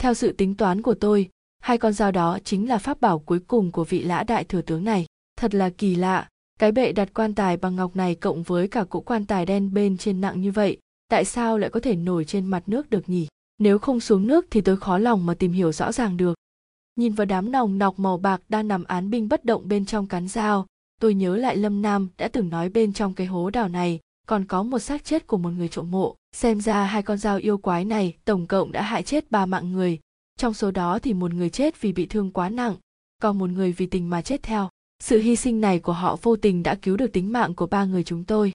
[0.01, 1.29] Theo sự tính toán của tôi,
[1.63, 4.63] hai con dao đó chính là pháp bảo cuối cùng của vị lã đại thừa
[4.63, 5.07] tướng này.
[5.37, 8.85] Thật là kỳ lạ, cái bệ đặt quan tài bằng ngọc này cộng với cả
[8.85, 12.25] cỗ quan tài đen bên trên nặng như vậy, tại sao lại có thể nổi
[12.25, 13.27] trên mặt nước được nhỉ?
[13.59, 16.35] Nếu không xuống nước thì tôi khó lòng mà tìm hiểu rõ ràng được
[16.99, 20.07] nhìn vào đám nòng nọc màu bạc đang nằm án binh bất động bên trong
[20.07, 20.67] cán dao
[21.01, 24.45] tôi nhớ lại lâm nam đã từng nói bên trong cái hố đào này còn
[24.45, 26.17] có một xác chết của một người trộm mộ.
[26.33, 29.73] Xem ra hai con dao yêu quái này tổng cộng đã hại chết ba mạng
[29.73, 29.99] người.
[30.39, 32.75] Trong số đó thì một người chết vì bị thương quá nặng
[33.23, 34.69] còn một người vì tình mà chết theo.
[35.03, 37.85] Sự hy sinh này của họ vô tình đã cứu được tính mạng của ba
[37.85, 38.53] người chúng tôi.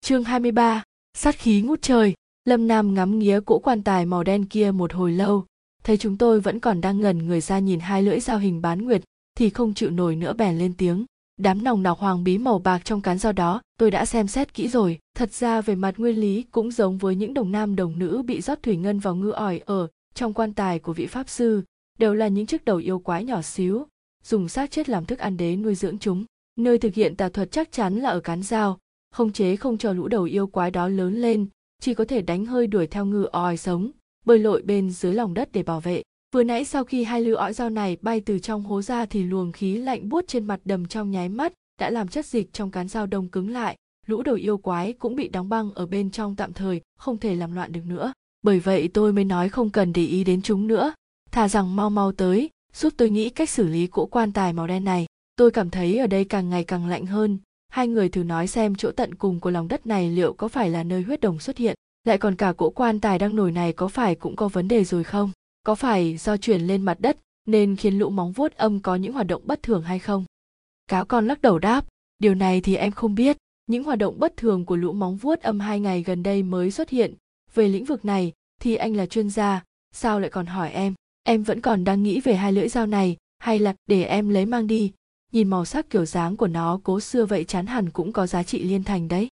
[0.00, 0.82] Chương 23,
[1.14, 2.14] sát khí ngút trời.
[2.44, 5.44] Lâm nam ngắm nghía cỗ quan tài màu đen kia một hồi lâu
[5.86, 8.84] thấy chúng tôi vẫn còn đang ngần người ra nhìn hai lưỡi dao hình bán
[8.84, 9.02] nguyệt,
[9.38, 11.04] thì không chịu nổi nữa bèn lên tiếng.
[11.36, 14.54] Đám nòng nọc hoàng bí màu bạc trong cán dao đó, tôi đã xem xét
[14.54, 14.98] kỹ rồi.
[15.16, 18.40] Thật ra về mặt nguyên lý cũng giống với những đồng nam đồng nữ bị
[18.40, 21.62] rót thủy ngân vào ngư ỏi ở, trong quan tài của vị pháp sư,
[21.98, 23.86] đều là những chiếc đầu yêu quái nhỏ xíu,
[24.24, 26.24] dùng xác chết làm thức ăn đế nuôi dưỡng chúng.
[26.56, 28.78] Nơi thực hiện tà thuật chắc chắn là ở cán dao,
[29.10, 31.46] không chế không cho lũ đầu yêu quái đó lớn lên,
[31.80, 33.90] chỉ có thể đánh hơi đuổi theo ngư ỏi sống
[34.26, 36.02] bơi lội bên dưới lòng đất để bảo vệ.
[36.34, 39.22] Vừa nãy sau khi hai lưỡi ỏi dao này bay từ trong hố ra thì
[39.22, 42.70] luồng khí lạnh buốt trên mặt đầm trong nháy mắt đã làm chất dịch trong
[42.70, 43.76] cán dao đông cứng lại.
[44.06, 47.34] Lũ đầu yêu quái cũng bị đóng băng ở bên trong tạm thời, không thể
[47.34, 48.12] làm loạn được nữa.
[48.42, 50.94] Bởi vậy tôi mới nói không cần để ý đến chúng nữa.
[51.30, 54.66] Thà rằng mau mau tới, giúp tôi nghĩ cách xử lý cỗ quan tài màu
[54.66, 55.06] đen này.
[55.36, 57.38] Tôi cảm thấy ở đây càng ngày càng lạnh hơn.
[57.68, 60.70] Hai người thử nói xem chỗ tận cùng của lòng đất này liệu có phải
[60.70, 63.72] là nơi huyết đồng xuất hiện lại còn cả cỗ quan tài đang nổi này
[63.72, 65.30] có phải cũng có vấn đề rồi không?
[65.64, 67.16] Có phải do chuyển lên mặt đất
[67.46, 70.24] nên khiến lũ móng vuốt âm có những hoạt động bất thường hay không?
[70.88, 71.84] Cáo con lắc đầu đáp,
[72.18, 73.36] điều này thì em không biết.
[73.66, 76.70] Những hoạt động bất thường của lũ móng vuốt âm hai ngày gần đây mới
[76.70, 77.14] xuất hiện.
[77.54, 79.64] Về lĩnh vực này thì anh là chuyên gia,
[79.94, 80.94] sao lại còn hỏi em?
[81.22, 84.46] Em vẫn còn đang nghĩ về hai lưỡi dao này, hay là để em lấy
[84.46, 84.92] mang đi?
[85.32, 88.42] Nhìn màu sắc kiểu dáng của nó cố xưa vậy chán hẳn cũng có giá
[88.42, 89.28] trị liên thành đấy.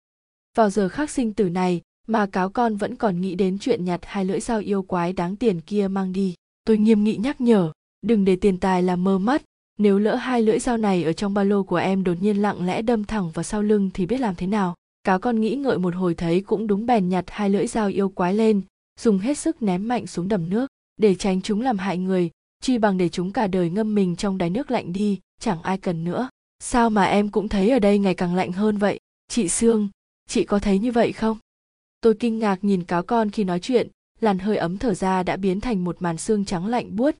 [0.57, 3.99] Vào giờ khắc sinh tử này mà cáo con vẫn còn nghĩ đến chuyện nhặt
[4.03, 6.35] hai lưỡi dao yêu quái đáng tiền kia mang đi.
[6.65, 9.43] Tôi nghiêm nghị nhắc nhở, đừng để tiền tài làm mơ mắt.
[9.77, 12.65] Nếu lỡ hai lưỡi dao này ở trong ba lô của em đột nhiên lặng
[12.65, 14.75] lẽ đâm thẳng vào sau lưng thì biết làm thế nào?
[15.03, 18.09] Cáo con nghĩ ngợi một hồi thấy cũng đúng bèn nhặt hai lưỡi dao yêu
[18.09, 18.61] quái lên,
[18.99, 20.67] dùng hết sức ném mạnh xuống đầm nước.
[20.97, 22.29] Để tránh chúng làm hại người,
[22.61, 25.77] chi bằng để chúng cả đời ngâm mình trong đáy nước lạnh đi, chẳng ai
[25.77, 26.29] cần nữa.
[26.59, 28.99] Sao mà em cũng thấy ở đây ngày càng lạnh hơn vậy?
[29.27, 29.89] Chị sương,
[30.27, 31.37] chị có thấy như vậy không?
[32.01, 33.87] Tôi kinh ngạc nhìn cáo con khi nói chuyện,
[34.19, 37.15] làn hơi ấm thở ra đã biến thành một màn xương trắng lạnh buốt.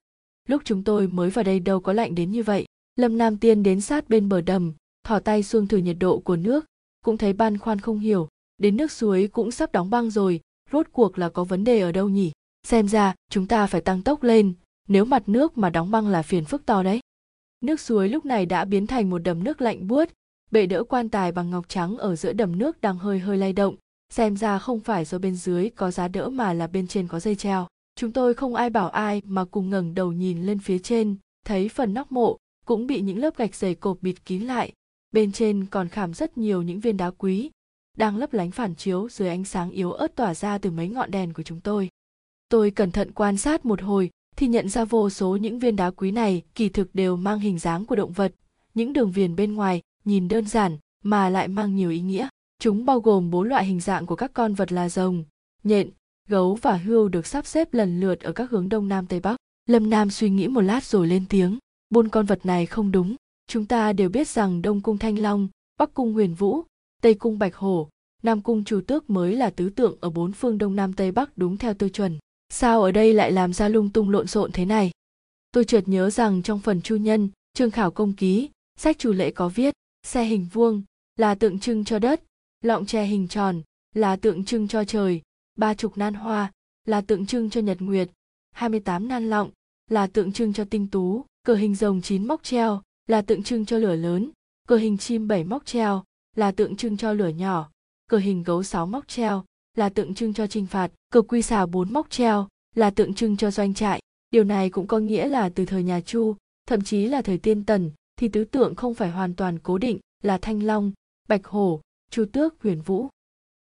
[0.48, 2.66] Lúc chúng tôi mới vào đây đâu có lạnh đến như vậy.
[2.96, 6.36] Lâm nam tiên đến sát bên bờ đầm, thò tay xuông thử nhiệt độ của
[6.36, 6.66] nước,
[7.06, 10.40] cũng thấy băn khoăn không hiểu, đến nước suối cũng sắp đóng băng rồi,
[10.72, 12.32] rốt cuộc là có vấn đề ở đâu nhỉ?
[12.68, 14.54] Xem ra, chúng ta phải tăng tốc lên,
[14.88, 17.00] nếu mặt nước mà đóng băng là phiền phức to đấy.
[17.62, 20.10] Nước suối lúc này đã biến thành một đầm nước lạnh buốt,
[20.52, 23.54] bệ đỡ quan tài bằng ngọc trắng ở giữa đầm nước đang hơi hơi lay
[23.54, 23.76] động
[24.12, 27.20] xem ra không phải do bên dưới có giá đỡ mà là bên trên có
[27.20, 27.68] dây treo.
[27.96, 31.70] Chúng tôi không ai bảo ai mà cùng ngẩng đầu nhìn lên phía trên, thấy
[31.70, 34.74] phần nóc mộ cũng bị những lớp gạch dày cộp bịt kín lại.
[35.12, 37.52] Bên trên còn khảm rất nhiều những viên đá quý,
[37.98, 41.12] đang lấp lánh phản chiếu dưới ánh sáng yếu ớt tỏa ra từ mấy ngọn
[41.12, 41.90] đèn của chúng tôi.
[42.50, 45.92] Tôi cẩn thận quan sát một hồi thì nhận ra vô số những viên đá
[45.92, 48.34] quý này kỳ thực đều mang hình dáng của động vật.
[48.74, 52.28] Những đường viền bên ngoài nhìn đơn giản mà lại mang nhiều ý nghĩa
[52.62, 55.24] chúng bao gồm bốn loại hình dạng của các con vật là rồng,
[55.64, 55.90] nhện,
[56.28, 59.36] gấu và hươu được sắp xếp lần lượt ở các hướng đông nam tây bắc.
[59.66, 61.58] Lâm nam suy nghĩ một lát rồi lên tiếng
[61.90, 63.16] bốn con vật này không đúng.
[63.48, 65.48] Chúng ta đều biết rằng đông cung thanh long,
[65.78, 66.64] bắc cung huyền vũ,
[67.02, 67.90] tây cung bạch hổ,
[68.24, 71.38] nam cung chu tước mới là tứ tượng ở bốn phương đông nam tây bắc
[71.38, 72.18] đúng theo tiêu chuẩn.
[72.50, 74.92] Sao ở đây lại làm ra lung tung lộn xộn thế này?
[75.52, 79.32] Tôi chợt nhớ rằng trong phần chu nhân, trương khảo công ký, sách chủ lễ
[79.32, 80.84] có viết, xe hình vuông
[81.16, 82.22] là tượng trưng cho đất
[82.62, 83.62] lọng tre hình tròn,
[83.96, 85.22] là tượng trưng cho trời,
[85.56, 86.52] ba chục nan hoa,
[86.86, 88.10] là tượng trưng cho nhật nguyệt
[88.52, 89.50] 28 nan lọng,
[89.90, 93.66] là tượng trưng cho tinh tú, cờ hình rồng chín móc treo, là tượng trưng
[93.66, 94.32] cho lửa lớn,
[94.68, 96.04] cờ hình chim bảy móc treo,
[96.36, 97.70] là tượng trưng cho lửa nhỏ,
[98.08, 99.46] cờ hình gấu sáu móc treo,
[99.76, 103.38] là tượng trưng cho trinh phạt, cờ quy xà bốn móc treo, là tượng trưng
[103.38, 104.02] cho doanh trại.
[104.32, 106.36] Điều này cũng có nghĩa là từ thời nhà chu,
[106.68, 110.00] thậm chí là thời tiên tần, thì tứ tượng không phải hoàn toàn cố định,
[110.24, 110.92] là thanh long,
[111.28, 113.08] bạch hổ chu tước, huyền vũ.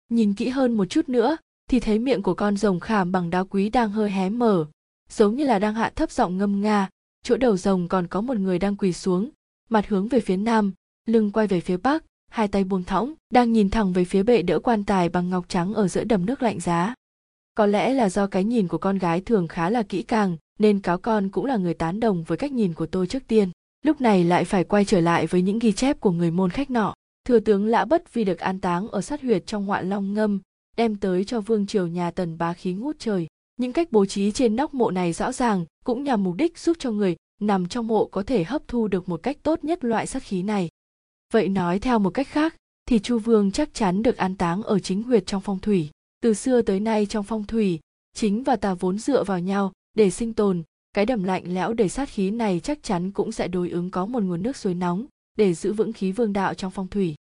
[0.09, 1.37] Nhìn kỹ hơn một chút nữa,
[1.69, 4.65] thì thấy miệng của con rồng khảm bằng đá quý đang hơi hé mở,
[5.09, 6.89] giống như là đang hạ thấp giọng ngâm nga.
[7.23, 9.29] Chỗ đầu rồng còn có một người đang quỳ xuống,
[9.69, 10.71] mặt hướng về phía nam,
[11.05, 14.41] lưng quay về phía bắc, hai tay buông thõng, đang nhìn thẳng về phía bệ
[14.41, 16.93] đỡ quan tài bằng ngọc trắng ở giữa đầm nước lạnh giá.
[17.55, 20.79] Có lẽ là do cái nhìn của con gái thường khá là kỹ càng, nên
[20.79, 23.49] cáo con cũng là người tán đồng với cách nhìn của tôi trước tiên.
[23.85, 26.71] Lúc này lại phải quay trở lại với những ghi chép của người môn khách
[26.71, 26.93] nọ
[27.25, 30.39] thừa tướng lã bất vì được an táng ở sát huyệt trong ngoại long ngâm,
[30.77, 33.27] đem tới cho vương triều nhà tần bá khí ngút trời.
[33.57, 36.77] Những cách bố trí trên nóc mộ này rõ ràng cũng nhằm mục đích giúp
[36.79, 40.07] cho người nằm trong mộ có thể hấp thu được một cách tốt nhất loại
[40.07, 40.69] sát khí này.
[41.33, 42.55] Vậy nói theo một cách khác,
[42.85, 45.89] thì chu vương chắc chắn được an táng ở chính huyệt trong phong thủy.
[46.21, 47.79] Từ xưa tới nay trong phong thủy,
[48.15, 51.89] chính và tà vốn dựa vào nhau để sinh tồn, cái đầm lạnh lẽo đầy
[51.89, 55.05] sát khí này chắc chắn cũng sẽ đối ứng có một nguồn nước suối nóng
[55.39, 57.15] để giữ vững khí vương đạo trong phong thủy.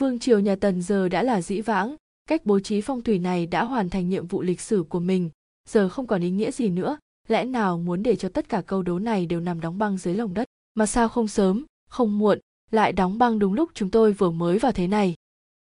[0.00, 1.96] Vương triều nhà tần giờ đã là dĩ vãng,
[2.26, 5.30] cách bố trí phong thủy này đã hoàn thành nhiệm vụ lịch sử của mình,
[5.68, 8.82] giờ không còn ý nghĩa gì nữa, lẽ nào muốn để cho tất cả câu
[8.82, 10.46] đố này đều nằm đóng băng dưới lòng đất?
[10.74, 12.38] Mà sao không sớm, không muộn,
[12.70, 15.14] lại đóng băng đúng lúc chúng tôi vừa mới vào thế này?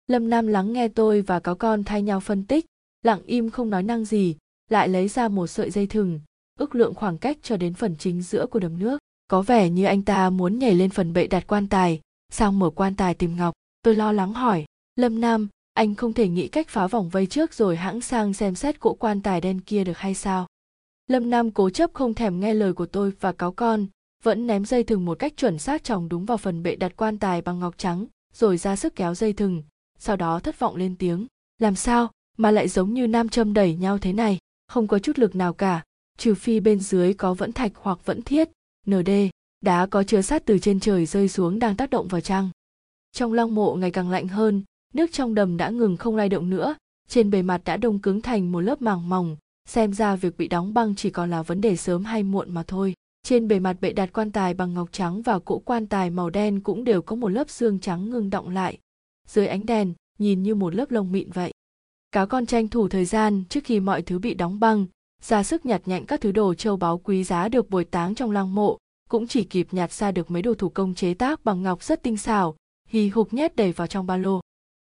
[0.07, 2.65] Lâm nam lắng nghe tôi và cáo con thay nhau phân tích,
[3.03, 4.35] lặng im không nói năng gì,
[4.69, 6.19] lại lấy ra một sợi dây thừng,
[6.59, 8.99] ước lượng khoảng cách cho đến phần chính giữa của đầm nước
[9.31, 12.01] có vẻ như anh ta muốn nhảy lên phần bệ đặt quan tài.
[12.31, 14.65] Sang mở quan tài tìm ngọc, tôi lo lắng hỏi.
[14.95, 18.55] Lâm nam, anh không thể nghĩ cách phá vòng vây trước rồi hãng sang xem
[18.55, 20.47] xét cỗ quan tài đen kia được hay sao?
[21.07, 23.87] Lâm nam cố chấp không thèm nghe lời của tôi và cáo con,
[24.23, 27.17] vẫn ném dây thừng một cách chuẩn xác chồng đúng vào phần bệ đặt quan
[27.17, 29.63] tài bằng ngọc trắng, rồi ra sức kéo dây thừng,
[29.99, 31.27] sau đó thất vọng lên tiếng.
[31.59, 34.39] Làm sao mà lại giống như nam châm đẩy nhau thế này?
[34.67, 35.83] Không có chút lực nào cả,
[36.17, 38.49] trừ phi bên dưới có vẫn thạch hoặc vẫn thiết
[38.87, 39.09] nd
[39.61, 42.49] đá có chứa sắt từ trên trời rơi xuống đang tác động vào trăng.
[43.11, 44.63] Trong lăng mộ ngày càng lạnh hơn,
[44.93, 46.75] nước trong đầm đã ngừng không lay động nữa,
[47.07, 50.47] trên bề mặt đã đông cứng thành một lớp màng mỏng, xem ra việc bị
[50.47, 52.93] đóng băng chỉ còn là vấn đề sớm hay muộn mà thôi.
[53.23, 56.29] Trên bề mặt bệ đặt quan tài bằng ngọc trắng và cỗ quan tài màu
[56.29, 58.77] đen cũng đều có một lớp xương trắng ngưng động lại.
[59.27, 61.51] Dưới ánh đèn, nhìn như một lớp lông mịn vậy.
[62.11, 64.85] Cá con tranh thủ thời gian trước khi mọi thứ bị đóng băng
[65.21, 68.31] ra sức nhặt nhạnh các thứ đồ châu báu quý giá được bồi táng trong
[68.31, 68.77] lăng mộ,
[69.09, 72.03] cũng chỉ kịp nhặt ra được mấy đồ thủ công chế tác bằng ngọc rất
[72.03, 72.55] tinh xảo,
[72.89, 74.41] hì hục nhét đầy vào trong ba lô.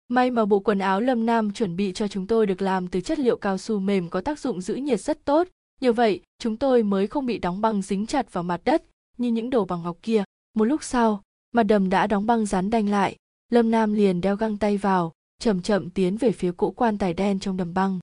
[0.08, 3.02] May mà bộ quần áo lâm nam chuẩn bị cho chúng tôi được làm từ
[3.02, 5.48] chất liệu cao su mềm có tác dụng giữ nhiệt rất tốt.
[5.82, 8.84] Như vậy, chúng tôi mới không bị đóng băng dính chặt vào mặt đất
[9.18, 10.24] như những đồ bằng ngọc kia.
[10.54, 13.16] Một lúc sau, mặt đầm đã đóng băng rắn đanh lại.
[13.52, 17.14] Lâm nam liền đeo găng tay vào, chậm chậm tiến về phía cỗ quan tài
[17.14, 18.00] đen trong đầm băng.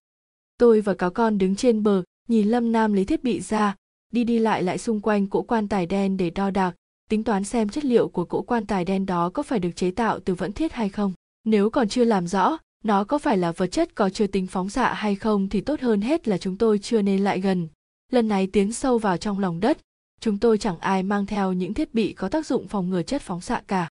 [0.59, 3.75] Tôi và cáo con đứng trên bờ nhìn lâm nam lấy thiết bị ra,
[4.13, 6.75] đi đi lại lại xung quanh cỗ quan tài đen để đo đạc,
[7.11, 9.91] tính toán xem chất liệu của cỗ quan tài đen đó có phải được chế
[9.91, 11.13] tạo từ vẫn thiết hay không.
[11.45, 14.71] Nếu còn chưa làm rõ, nó có phải là vật chất có chưa tính phóng
[14.71, 17.69] xạ hay không thì tốt hơn hết là chúng tôi chưa nên lại gần.
[18.13, 19.79] Lần này tiến sâu vào trong lòng đất,
[20.21, 23.23] chúng tôi chẳng ai mang theo những thiết bị có tác dụng phòng ngừa chất
[23.23, 23.89] phóng xạ cả.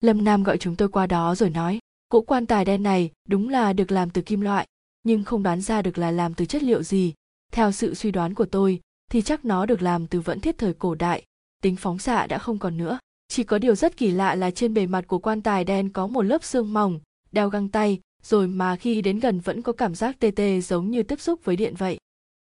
[0.00, 3.48] Lâm nam gọi chúng tôi qua đó rồi nói, cỗ quan tài đen này đúng
[3.48, 4.66] là được làm từ kim loại,
[5.02, 7.14] nhưng không đoán ra được là làm từ chất liệu gì
[7.52, 8.80] theo sự suy đoán của tôi,
[9.10, 11.22] thì chắc nó được làm từ vẫn thiết thời cổ đại,
[11.62, 12.98] tính phóng xạ đã không còn nữa.
[13.28, 16.06] Chỉ có điều rất kỳ lạ là trên bề mặt của quan tài đen có
[16.06, 17.00] một lớp xương mỏng,
[17.32, 20.90] đeo găng tay, rồi mà khi đến gần vẫn có cảm giác tê tê giống
[20.90, 21.98] như tiếp xúc với điện vậy.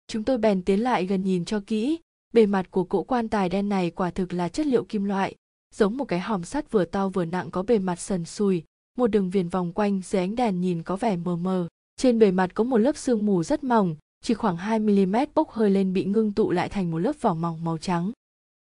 [0.07, 1.99] Chúng tôi bèn tiến lại gần nhìn cho kỹ.
[2.35, 5.35] Bề mặt của cỗ quan tài đen này quả thực là chất liệu kim loại,
[5.75, 8.63] giống một cái hòm sắt vừa to vừa nặng có bề mặt sần sùi,
[8.99, 11.69] một đường viền vòng quanh dưới ánh đèn nhìn có vẻ mờ mờ.
[11.97, 15.51] Trên bề mặt có một lớp sương mù rất mỏng chỉ khoảng 2 mm bốc
[15.51, 18.13] hơi lên bị ngưng tụ lại thành một lớp vỏ mỏng màu trắng.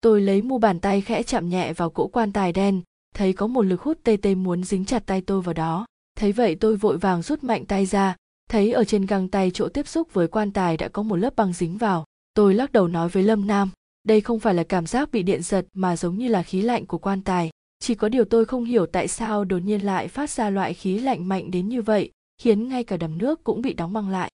[0.01, 2.81] Tôi lấy mu bàn tay khẽ chạm nhẹ vào cỗ quan tài đen,
[3.15, 5.85] thấy có một lực hút tê tê muốn dính chặt tay tôi vào đó.
[6.17, 8.15] Thấy vậy tôi vội vàng rút mạnh tay ra,
[8.49, 11.35] thấy ở trên găng tay chỗ tiếp xúc với quan tài đã có một lớp
[11.35, 12.05] băng dính vào.
[12.33, 13.69] Tôi lắc đầu nói với lâm nam,
[14.03, 16.85] đây không phải là cảm giác bị điện giật mà giống như là khí lạnh
[16.85, 17.49] của quan tài.
[17.79, 20.99] Chỉ có điều tôi không hiểu tại sao đột nhiên lại phát ra loại khí
[20.99, 24.31] lạnh mạnh đến như vậy, khiến ngay cả đầm nước cũng bị đóng băng lại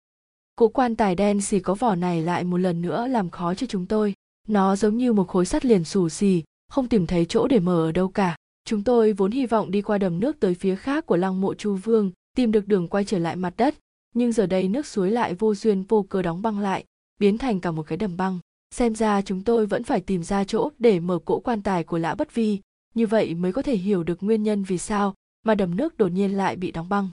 [0.55, 3.67] cỗ quan tài đen xì có vỏ này lại một lần nữa làm khó cho
[3.67, 4.13] chúng tôi.
[4.47, 7.87] Nó giống như một khối sắt liền xù xì, không tìm thấy chỗ để mở
[7.87, 8.35] ở đâu cả.
[8.65, 11.53] Chúng tôi vốn hy vọng đi qua đầm nước tới phía khác của lăng mộ
[11.53, 13.75] chu vương, tìm được đường quay trở lại mặt đất.
[14.15, 16.85] Nhưng giờ đây nước suối lại vô duyên vô cơ đóng băng lại,
[17.19, 18.39] biến thành cả một cái đầm băng.
[18.75, 21.97] Xem ra chúng tôi vẫn phải tìm ra chỗ để mở cỗ quan tài của
[21.97, 22.59] lã bất vi.
[22.93, 26.11] Như vậy mới có thể hiểu được nguyên nhân vì sao mà đầm nước đột
[26.11, 27.09] nhiên lại bị đóng băng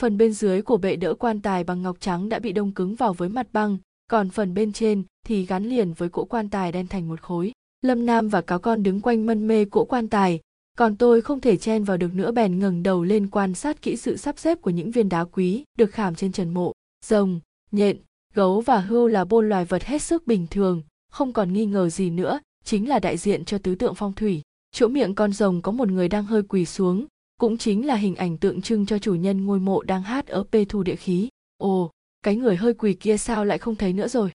[0.00, 2.94] phần bên dưới của bệ đỡ quan tài bằng ngọc trắng đã bị đông cứng
[2.94, 3.78] vào với mặt băng,
[4.10, 7.52] còn phần bên trên thì gắn liền với cỗ quan tài đen thành một khối.
[7.82, 10.40] Lâm nam và cáo con đứng quanh mân mê cỗ quan tài,
[10.76, 13.96] còn tôi không thể chen vào được nữa bèn ngẩng đầu lên quan sát kỹ
[13.96, 16.72] sự sắp xếp của những viên đá quý được khảm trên trần mộ.
[17.04, 17.40] Rồng,
[17.72, 17.96] nhện,
[18.34, 21.88] gấu và hươu là bôn loài vật hết sức bình thường, không còn nghi ngờ
[21.88, 24.42] gì nữa, chính là đại diện cho tứ tượng phong thủy.
[24.72, 27.06] Chỗ miệng con rồng có một người đang hơi quỳ xuống
[27.36, 30.44] cũng chính là hình ảnh tượng trưng cho chủ nhân ngôi mộ đang hát ở
[30.52, 31.28] pê thu địa khí.
[31.56, 31.90] Ồ,
[32.22, 34.30] cái người hơi quỳ kia sao lại không thấy nữa rồi?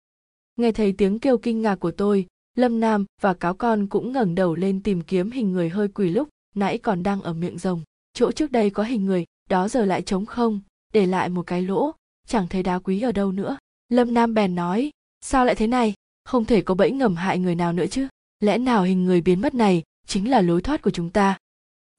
[0.55, 4.35] Nghe thấy tiếng kêu kinh ngạc của tôi, lâm nam và cáo con cũng ngẩng
[4.35, 7.81] đầu lên tìm kiếm hình người hơi quỳ lúc nãy còn đang ở miệng rồng.
[8.13, 10.61] Chỗ trước đây có hình người, đó giờ lại trống không,
[10.93, 11.91] để lại một cái lỗ,
[12.27, 13.57] chẳng thấy đá quý ở đâu nữa.
[13.89, 15.93] Lâm nam bèn nói, sao lại thế này?
[16.25, 18.07] Không thể có bẫy ngầm hại người nào nữa chứ.
[18.39, 21.37] Lẽ nào hình người biến mất này chính là lối thoát của chúng ta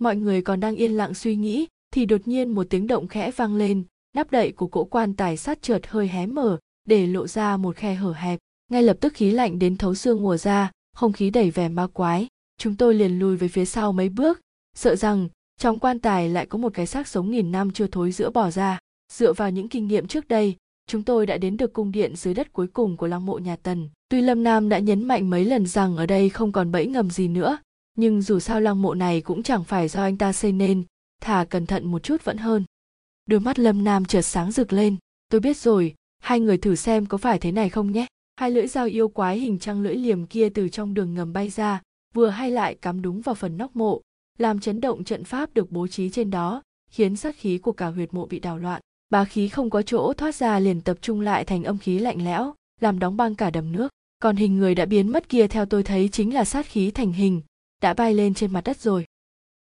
[0.00, 3.30] mọi người còn đang yên lặng suy nghĩ, thì đột nhiên một tiếng động khẽ
[3.30, 3.84] vang lên,
[4.14, 6.58] nắp đậy của cỗ quan tài sát trượt hơi hé mở,
[6.88, 8.38] để lộ ra một khe hở hẹp.
[8.70, 11.86] Ngay lập tức khí lạnh đến thấu xương mùa ra, không khí đẩy vẻ ma
[11.86, 12.26] quái.
[12.58, 14.40] Chúng tôi liền lùi về phía sau mấy bước,
[14.76, 15.28] sợ rằng
[15.60, 18.50] trong quan tài lại có một cái xác sống nghìn năm chưa thối giữa bỏ
[18.50, 18.78] ra.
[19.12, 22.34] Dựa vào những kinh nghiệm trước đây, chúng tôi đã đến được cung điện dưới
[22.34, 23.88] đất cuối cùng của lăng mộ nhà tần.
[24.08, 27.10] Tuy lâm nam đã nhấn mạnh mấy lần rằng ở đây không còn bẫy ngầm
[27.10, 27.58] gì nữa
[28.00, 30.84] nhưng dù sao lăng mộ này cũng chẳng phải do anh ta xây nên,
[31.20, 32.64] thà cẩn thận một chút vẫn hơn.
[33.26, 34.96] Đôi mắt lâm nam chợt sáng rực lên.
[35.28, 38.06] Tôi biết rồi, hai người thử xem có phải thế này không nhé.
[38.36, 41.48] Hai lưỡi dao yêu quái hình trăng lưỡi liềm kia từ trong đường ngầm bay
[41.48, 41.82] ra,
[42.14, 44.00] vừa hay lại cắm đúng vào phần nóc mộ,
[44.38, 47.86] làm chấn động trận pháp được bố trí trên đó, khiến sát khí của cả
[47.86, 48.80] huyệt mộ bị đảo loạn.
[49.10, 52.24] Bá khí không có chỗ thoát ra liền tập trung lại thành âm khí lạnh
[52.24, 53.88] lẽo, làm đóng băng cả đầm nước.
[54.22, 57.12] Còn hình người đã biến mất kia theo tôi thấy chính là sát khí thành
[57.12, 57.40] hình
[57.80, 59.04] đã bay lên trên mặt đất rồi.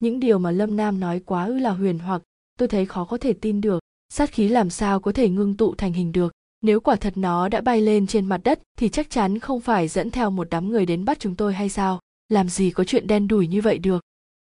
[0.01, 2.23] Những điều mà lâm nam nói quá ư là huyền hoặc,
[2.59, 3.83] tôi thấy khó có thể tin được.
[4.09, 6.33] Sát khí làm sao có thể ngưng tụ thành hình được?
[6.63, 9.89] Nếu quả thật nó đã bay lên trên mặt đất thì chắc chắn không phải
[9.89, 12.01] dẫn theo một đám người đến bắt chúng tôi hay sao?
[12.29, 14.05] Làm gì có chuyện đen đủi như vậy được?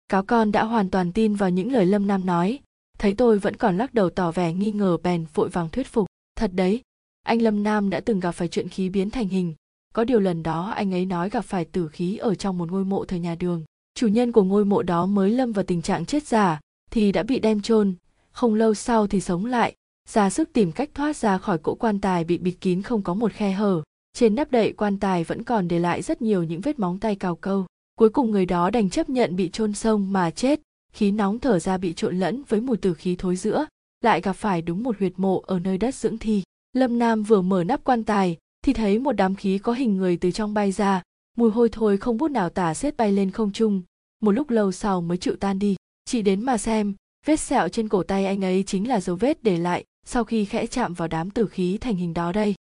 [0.10, 2.60] Cáo con đã hoàn toàn tin vào những lời lâm nam nói.
[3.00, 6.08] Thấy tôi vẫn còn lắc đầu tỏ vẻ nghi ngờ bèn vội vàng thuyết phục.
[6.36, 6.82] Thật đấy,
[7.24, 9.54] anh lâm nam đã từng gặp phải chuyện khí biến thành hình
[9.94, 12.86] có điều lần đó anh ấy nói gặp phải tử khí ở trong một ngôi
[12.86, 13.64] mộ thời nhà đường.
[13.96, 16.60] Chủ nhân của ngôi mộ đó mới lâm vào tình trạng chết giả
[16.92, 17.94] thì đã bị đem chôn.
[18.32, 19.76] Không lâu sau thì sống lại,
[20.10, 23.14] ra sức tìm cách thoát ra khỏi cỗ quan tài bị bịt kín không có
[23.14, 23.82] một khe hở.
[24.14, 27.16] Trên nắp đậy quan tài vẫn còn để lại rất nhiều những vết móng tay
[27.16, 27.66] cào câu.
[27.96, 30.62] Cuối cùng người đó đành chấp nhận bị chôn sông mà chết.
[30.94, 33.66] Khí nóng thở ra bị trộn lẫn với mùi tử khí thối giữa,
[34.04, 36.44] lại gặp phải đúng một huyệt mộ ở nơi đất dưỡng thi.
[36.74, 40.18] Lâm nam vừa mở nắp quan tài thì thấy một đám khí có hình người
[40.18, 41.02] từ trong bay ra,
[41.38, 43.82] mùi hôi thối không bút nào tả xếp bay lên không trung.
[44.22, 45.76] Một lúc lâu sau mới chịu tan đi.
[46.06, 46.96] Chị đến mà xem,
[47.26, 50.46] vết sẹo trên cổ tay anh ấy chính là dấu vết để lại sau khi
[50.46, 52.56] khẽ chạm vào đám tử khí thành hình đó đây.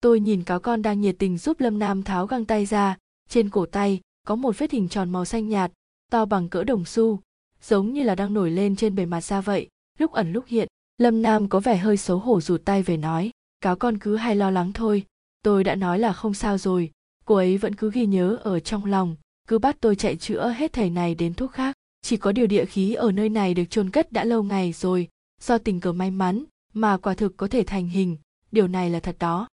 [0.00, 2.96] Tôi nhìn cáo con đang nhiệt tình giúp lâm nam tháo găng tay ra.
[3.28, 5.72] Trên cổ tay có một vết hình tròn màu xanh nhạt,
[6.10, 7.20] to bằng cỡ đồng xu,
[7.62, 9.68] giống như là đang nổi lên trên bề mặt da vậy.
[9.98, 13.30] Lúc ẩn lúc hiện, lâm nam có vẻ hơi xấu hổ rụt tay về nói,
[13.60, 15.04] cáo con cứ hay lo lắng thôi
[15.46, 16.90] tôi đã nói là không sao rồi.
[17.24, 19.16] Cô ấy vẫn cứ ghi nhớ ở trong lòng.
[19.48, 21.76] Cứ bắt tôi chạy chữa hết thầy này đến thuốc khác.
[22.02, 25.08] Chỉ có điều địa khí ở nơi này được chôn cất đã lâu ngày rồi.
[25.40, 28.16] Do tình cờ may mắn mà quả thực có thể thành hình.
[28.52, 29.48] Điều này là thật đó.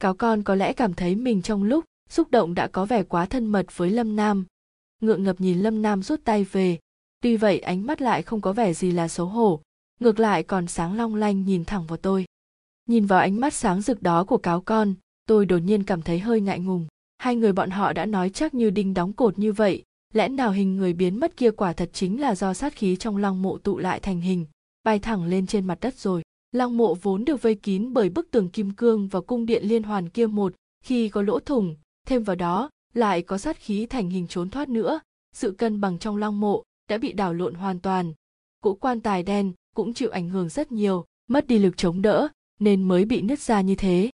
[0.00, 3.26] Cáo con có lẽ cảm thấy mình trong lúc xúc động đã có vẻ quá
[3.26, 4.44] thân mật với lâm nam.
[5.00, 6.78] Ngượng ngập nhìn lâm nam rút tay về.
[7.20, 9.60] Tuy vậy, ánh mắt lại không có vẻ gì là xấu hổ.
[10.00, 12.24] Ngược lại còn sáng long lanh nhìn thẳng vào tôi.
[12.86, 14.94] Nhìn vào ánh mắt sáng rực đó của cáo con
[15.28, 16.86] tôi đột nhiên cảm thấy hơi ngại ngùng.
[17.18, 20.50] Hai người bọn họ đã nói chắc như đinh đóng cột như vậy, lẽ nào
[20.50, 23.58] hình người biến mất kia quả thật chính là do sát khí trong lăng mộ
[23.58, 24.46] tụ lại thành hình,
[24.84, 26.22] bay thẳng lên trên mặt đất rồi.
[26.52, 29.82] Lăng mộ vốn được vây kín bởi bức tường kim cương và cung điện liên
[29.82, 34.10] hoàn kia một, khi có lỗ thủng, thêm vào đó, lại có sát khí thành
[34.10, 35.00] hình trốn thoát nữa.
[35.34, 38.12] Sự cân bằng trong lăng mộ đã bị đảo lộn hoàn toàn.
[38.62, 42.28] Cỗ quan tài đen cũng chịu ảnh hưởng rất nhiều, mất đi lực chống đỡ,
[42.60, 44.10] nên mới bị nứt ra như thế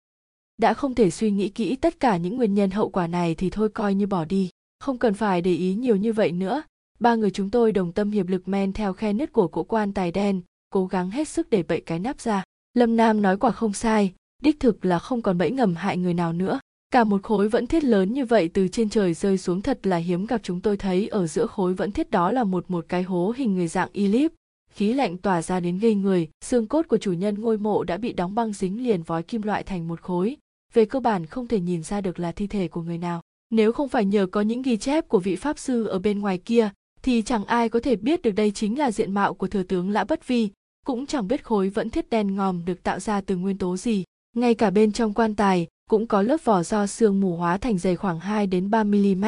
[0.58, 3.50] đã không thể suy nghĩ kỹ tất cả những nguyên nhân hậu quả này thì
[3.50, 4.50] thôi coi như bỏ đi.
[4.80, 6.62] Không cần phải để ý nhiều như vậy nữa.
[7.00, 9.92] Ba người chúng tôi đồng tâm hiệp lực men theo khe nứt của cỗ quan
[9.92, 10.40] tài đen,
[10.70, 12.44] cố gắng hết sức để bậy cái nắp ra.
[12.74, 14.12] Lâm nam nói quả không sai,
[14.42, 16.60] đích thực là không còn bẫy ngầm hại người nào nữa.
[16.90, 19.96] Cả một khối vẫn thiết lớn như vậy từ trên trời rơi xuống thật là
[19.96, 23.02] hiếm gặp chúng tôi thấy ở giữa khối vẫn thiết đó là một một cái
[23.02, 24.28] hố hình người dạng y
[24.70, 27.96] khí lạnh tỏa ra đến gây người, xương cốt của chủ nhân ngôi mộ đã
[27.96, 30.36] bị đóng băng dính liền vói kim loại thành một khối
[30.74, 33.72] về cơ bản không thể nhìn ra được là thi thể của người nào nếu
[33.72, 36.70] không phải nhờ có những ghi chép của vị pháp sư ở bên ngoài kia
[37.02, 39.90] thì chẳng ai có thể biết được đây chính là diện mạo của thừa tướng
[39.90, 40.50] lã bất vi
[40.86, 44.04] cũng chẳng biết khối vẫn thiết đen ngòm được tạo ra từ nguyên tố gì
[44.36, 47.78] ngay cả bên trong quan tài cũng có lớp vỏ do xương mù hóa thành
[47.78, 49.24] dày khoảng 2 đến 3 mm,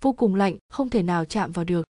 [0.00, 1.86] vô cùng lạnh, không thể nào chạm vào được.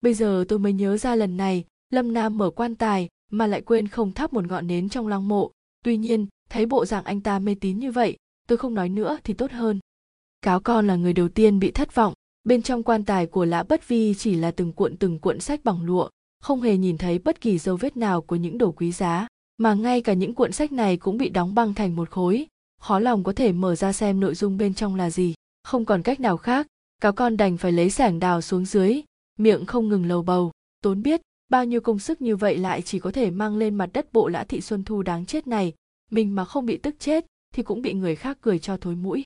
[0.00, 3.60] Bây giờ tôi mới nhớ ra lần này, Lâm Nam mở quan tài mà lại
[3.60, 5.50] quên không thắp một ngọn nến trong lăng mộ.
[5.84, 8.16] Tuy nhiên, thấy bộ dạng anh ta mê tín như vậy,
[8.48, 9.80] tôi không nói nữa thì tốt hơn.
[10.42, 12.12] Cáo con là người đầu tiên bị thất vọng,
[12.44, 15.60] bên trong quan tài của lã bất vi chỉ là từng cuộn từng cuộn sách
[15.64, 16.08] bằng lụa,
[16.40, 19.26] không hề nhìn thấy bất kỳ dấu vết nào của những đồ quý giá,
[19.58, 22.46] mà ngay cả những cuộn sách này cũng bị đóng băng thành một khối,
[22.80, 25.34] khó lòng có thể mở ra xem nội dung bên trong là gì.
[25.64, 26.66] Không còn cách nào khác
[27.02, 29.02] cáo con đành phải lấy sảng đào xuống dưới
[29.38, 30.52] miệng không ngừng lầu bầu.
[30.82, 31.20] Tốn biết
[31.50, 34.28] bao nhiêu công sức như vậy lại chỉ có thể mang lên mặt đất bộ
[34.28, 35.72] lã thị xuân thu đáng chết này.
[36.10, 37.26] Mình mà không bị tức chết
[37.58, 39.24] thì cũng bị người khác cười cho thối mũi.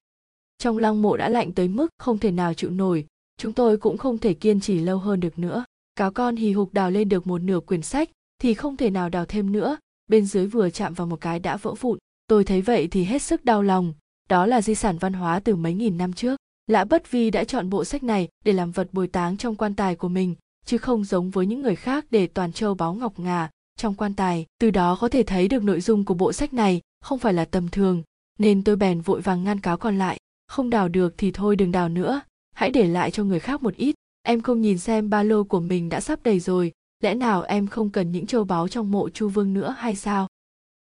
[0.59, 3.07] Trong lăng mộ đã lạnh tới mức không thể nào chịu nổi,
[3.37, 5.65] chúng tôi cũng không thể kiên trì lâu hơn được nữa.
[5.97, 9.09] Cáo con hì hục đào lên được một nửa quyển sách thì không thể nào
[9.09, 9.77] đào thêm nữa.
[10.07, 11.99] Bên dưới vừa chạm vào một cái đã vỡ vụn.
[12.27, 13.95] Tôi thấy vậy thì hết sức đau lòng.
[14.29, 16.37] Đó là di sản văn hóa từ mấy nghìn năm trước.
[16.67, 19.75] Lã bất vi đã chọn bộ sách này để làm vật bồi táng trong quan
[19.75, 20.35] tài của mình,
[20.67, 24.15] chứ không giống với những người khác để toàn châu báu ngọc ngà trong quan
[24.15, 24.47] tài.
[24.61, 27.45] Từ đó có thể thấy được nội dung của bộ sách này không phải là
[27.45, 28.03] tầm thường
[28.39, 30.19] nên tôi bèn vội vàng ngăn cáo còn lại,
[30.49, 32.21] không đào được thì thôi, đừng đào nữa,
[32.55, 33.95] hãy để lại cho người khác một ít.
[34.23, 36.73] Em không nhìn xem ba lô của mình đã sắp đầy rồi,
[37.03, 40.29] lẽ nào em không cần những châu báu trong mộ chu vương nữa hay sao?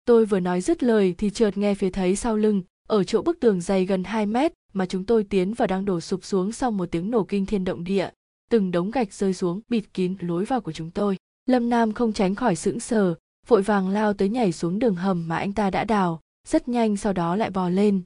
[0.04, 3.40] Tôi vừa nói dứt lời thì chợt nghe phía thấy sau lưng, ở chỗ bức
[3.40, 6.70] tường dày gần 2 mét, mà chúng tôi tiến vào đang đổ sụp xuống sau
[6.70, 8.08] một tiếng nổ kinh thiên động địa.
[8.50, 11.16] Từng đống gạch rơi xuống, bịt kín lối vào của chúng tôi.
[11.46, 13.14] Lâm nam không tránh khỏi sững sờ,
[13.46, 16.20] vội vàng lao tới nhảy xuống đường hầm mà anh ta đã đào
[16.50, 18.02] rất nhanh sau đó lại bò lên.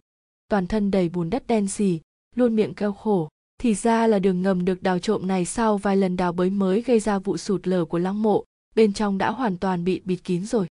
[0.49, 2.01] Toàn thân đầy bùn đất đen xì,
[2.35, 3.29] luôn miệng kêu khổ.
[3.61, 6.83] Thì ra là đường ngầm được đào trộm này sau vài lần đào bới mới
[6.83, 10.17] gây ra vụ sụt lở của lăng mộ, bên trong đã hoàn toàn bị bịt
[10.17, 10.67] kín rồi.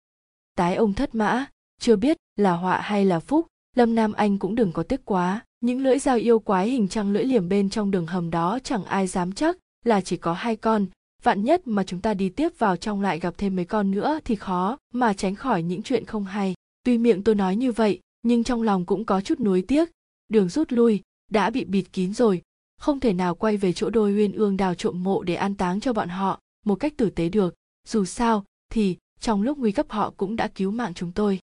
[0.58, 1.46] Tái ông thất mã,
[1.82, 5.46] chưa biết là họa hay là phúc, lâm nam anh cũng đừng có tiếc quá.
[5.62, 8.86] Những lưỡi dao yêu quái hình trăng lưỡi liềm bên trong đường hầm đó chẳng
[8.86, 10.86] ai dám chắc là chỉ có hai con.
[11.24, 14.20] Vạn nhất mà chúng ta đi tiếp vào trong lại gặp thêm mấy con nữa
[14.26, 16.54] thì khó, mà tránh khỏi những chuyện không hay
[16.84, 19.90] tuy miệng tôi nói như vậy, nhưng trong lòng cũng có chút nuối tiếc.
[20.30, 21.02] Đường rút lui,
[21.32, 22.42] đã bị bịt kín rồi.
[22.78, 25.80] Không thể nào quay về chỗ đôi uyên ương đào trộm mộ để an táng
[25.80, 27.56] cho bọn họ, một cách tử tế được.
[27.88, 31.40] Dù sao, thì, trong lúc nguy cấp họ cũng đã cứu mạng chúng tôi.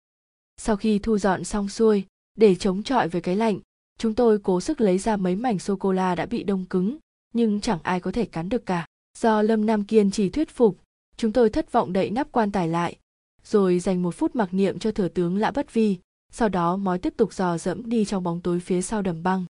[0.56, 3.58] Sau khi thu dọn xong xuôi, để chống chọi với cái lạnh,
[3.98, 6.98] chúng tôi cố sức lấy ra mấy mảnh sô cô la đã bị đông cứng,
[7.34, 8.86] nhưng chẳng ai có thể cắn được cả.
[9.18, 10.78] Do lâm nam kiên trì thuyết phục,
[11.16, 12.96] chúng tôi thất vọng đậy nắp quan tài lại
[13.44, 15.98] rồi dành một phút mặc niệm cho thừa tướng lã bất vi
[16.32, 19.44] sau đó mói tiếp tục dò dẫm đi trong bóng tối phía sau đầm băng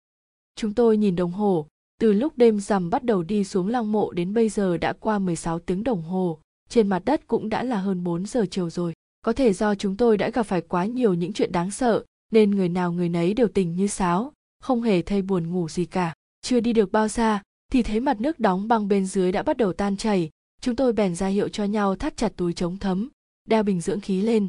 [0.56, 1.66] chúng tôi nhìn đồng hồ
[2.00, 5.18] từ lúc đêm rằm bắt đầu đi xuống lăng mộ đến bây giờ đã qua
[5.18, 8.92] 16 tiếng đồng hồ, trên mặt đất cũng đã là hơn 4 giờ chiều rồi.
[9.22, 12.50] Có thể do chúng tôi đã gặp phải quá nhiều những chuyện đáng sợ, nên
[12.50, 14.32] người nào người nấy đều tỉnh như sáo,
[14.62, 16.14] không hề thấy buồn ngủ gì cả.
[16.42, 19.56] Chưa đi được bao xa, thì thấy mặt nước đóng băng bên dưới đã bắt
[19.56, 20.30] đầu tan chảy.
[20.60, 23.08] Chúng tôi bèn ra hiệu cho nhau thắt chặt túi chống thấm,
[23.46, 24.48] đeo bình dưỡng khí lên,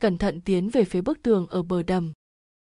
[0.00, 2.12] cẩn thận tiến về phía bức tường ở bờ đầm.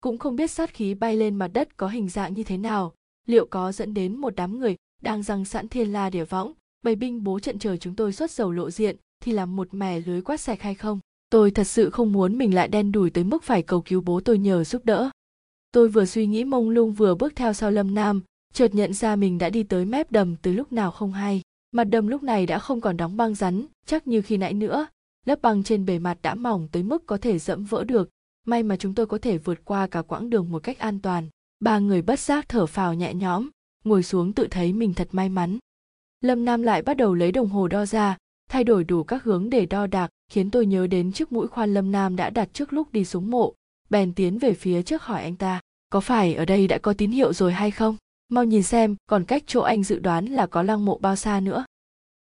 [0.01, 2.95] Cũng không biết sát khí bay lên mặt đất có hình dạng như thế nào,
[3.27, 6.53] liệu có dẫn đến một đám người đang răng sẵn thiên la địa võng.
[6.83, 10.01] Bày binh bố trận trời chúng tôi xuất dầu lộ diện thì làm một mẻ
[10.01, 11.01] lưới quát sạch hay không?
[11.31, 14.21] Tôi thật sự không muốn mình lại đen đủi tới mức phải cầu cứu bố
[14.21, 15.11] tôi nhờ giúp đỡ.
[15.73, 18.23] Tôi vừa suy nghĩ mông lung vừa bước theo sau lâm nam
[18.55, 21.43] chợt nhận ra mình đã đi tới mép đầm từ lúc nào không hay.
[21.73, 24.87] Mặt đầm lúc này đã không còn đóng băng rắn chắc như khi nãy nữa
[25.25, 28.11] lớp băng trên bề mặt đã mỏng tới mức có thể dẫm vỡ được.
[28.47, 31.29] May mà chúng tôi có thể vượt qua cả quãng đường một cách an toàn.
[31.61, 33.51] Ba người bất giác thở phào nhẹ nhõm,
[33.85, 35.59] ngồi xuống tự thấy mình thật may mắn.
[36.21, 38.17] Lâm nam lại bắt đầu lấy đồng hồ đo ra,
[38.51, 41.75] thay đổi đủ các hướng để đo đạc, khiến tôi nhớ đến chiếc mũi khoan
[41.75, 43.55] lâm nam đã đặt trước lúc đi xuống mộ,
[43.91, 45.61] bèn tiến về phía trước hỏi anh ta,
[45.91, 47.97] có phải ở đây đã có tín hiệu rồi hay không?
[48.29, 51.41] Mau nhìn xem, còn cách chỗ anh dự đoán là có lăng mộ bao xa
[51.41, 51.65] nữa.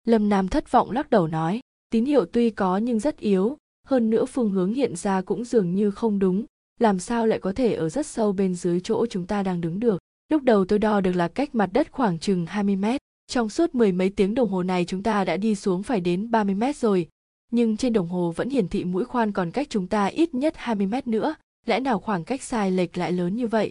[0.04, 1.60] Lâm nam thất vọng lắc đầu nói
[1.92, 5.74] tín hiệu tuy có nhưng rất yếu hơn nữa phương hướng hiện ra cũng dường
[5.74, 6.44] như không đúng
[6.82, 9.80] làm sao lại có thể ở rất sâu bên dưới chỗ chúng ta đang đứng
[9.80, 9.98] được.
[10.28, 13.00] Lúc đầu tôi đo được là cách mặt đất khoảng chừng 20 mét.
[13.26, 16.30] Trong suốt mười mấy tiếng đồng hồ này chúng ta đã đi xuống phải đến
[16.30, 17.08] 30 mét rồi.
[17.50, 20.54] Nhưng trên đồng hồ vẫn hiển thị mũi khoan còn cách chúng ta ít nhất
[20.56, 21.34] 20 mét nữa.
[21.66, 23.70] Lẽ nào khoảng cách sai lệch lại lớn như vậy?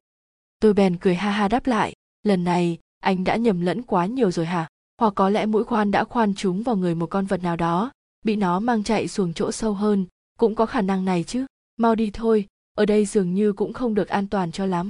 [0.59, 1.93] Tôi bèn cười ha ha đáp lại.
[2.23, 4.67] Lần này, anh đã nhầm lẫn quá nhiều rồi hả?
[4.99, 7.91] Hoặc có lẽ mũi khoan đã khoan trúng vào người một con vật nào đó,
[8.21, 10.05] bị nó mang chạy xuống chỗ sâu hơn,
[10.39, 11.45] cũng có khả năng này chứ.
[11.77, 12.47] Mau đi thôi,
[12.77, 14.89] ở đây dường như cũng không được an toàn cho lắm.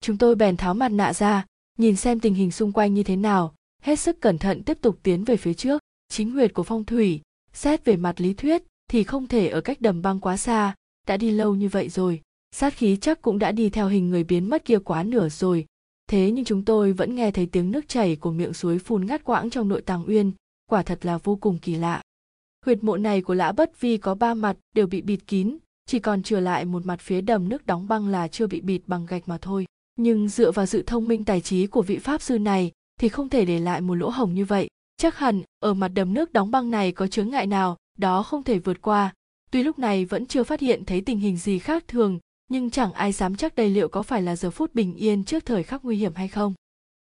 [0.00, 1.46] Chúng tôi bèn tháo mặt nạ ra
[1.78, 4.98] nhìn xem tình hình xung quanh như thế nào hết sức cẩn thận tiếp tục
[5.02, 5.82] tiến về phía trước.
[6.08, 7.20] Chính huyệt của phong thủy
[7.52, 10.74] xét về mặt lý thuyết thì không thể ở cách đầm băng quá xa
[11.06, 12.20] đã đi lâu như vậy rồi
[12.52, 15.66] sát khí chắc cũng đã đi theo hình người biến mất kia quá nửa rồi.
[16.06, 19.24] Thế nhưng chúng tôi vẫn nghe thấy tiếng nước chảy của miệng suối phun ngắt
[19.24, 20.32] quãng trong nội tàng uyên
[20.70, 22.02] quả thật là vô cùng kỳ lạ
[22.66, 25.98] huyệt mộ này của lã bất vi có ba mặt, đều bị bịt kín, chỉ
[25.98, 29.06] còn trở lại một mặt phía đầm nước đóng băng là chưa bị bịt bằng
[29.06, 29.66] gạch mà thôi.
[29.96, 33.28] Nhưng dựa vào sự thông minh tài trí của vị pháp sư này, thì không
[33.28, 34.68] thể để lại một lỗ hổng như vậy.
[34.96, 38.42] Chắc hẳn, ở mặt đầm nước đóng băng này có chướng ngại nào, đó không
[38.42, 39.14] thể vượt qua.
[39.50, 42.92] Tuy lúc này vẫn chưa phát hiện thấy tình hình gì khác thường, nhưng chẳng
[42.92, 45.84] ai dám chắc đây liệu có phải là giờ phút bình yên trước thời khắc
[45.84, 46.54] nguy hiểm hay không.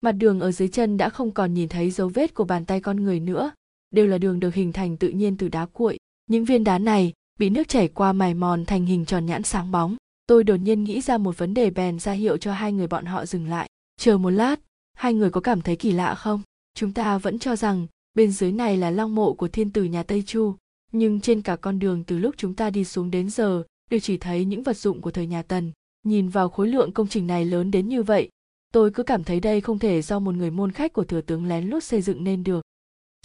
[0.01, 2.79] Mặt đường ở dưới chân đã không còn nhìn thấy dấu vết của bàn tay
[2.79, 3.51] con người nữa
[3.95, 5.97] đều là đường được hình thành tự nhiên từ đá cuội.
[6.27, 9.71] Những viên đá này bị nước chảy qua mài mòn thành hình tròn nhãn sáng
[9.71, 9.95] bóng.
[10.27, 13.05] Tôi đột nhiên nghĩ ra một vấn đề bèn ra hiệu cho hai người bọn
[13.05, 13.69] họ dừng lại.
[13.97, 14.59] Chờ một lát,
[14.93, 16.41] hai người có cảm thấy kỳ lạ không?
[16.75, 20.03] Chúng ta vẫn cho rằng bên dưới này là lăng mộ của thiên tử nhà
[20.03, 20.55] tây chu,
[20.91, 24.17] nhưng trên cả con đường từ lúc chúng ta đi xuống đến giờ, đều chỉ
[24.17, 25.71] thấy những vật dụng của thời nhà tần.
[26.03, 28.29] Nhìn vào khối lượng công trình này lớn đến như vậy,
[28.73, 31.45] tôi cứ cảm thấy đây không thể do một người môn khách của thừa tướng
[31.45, 32.61] lén lút xây dựng nên được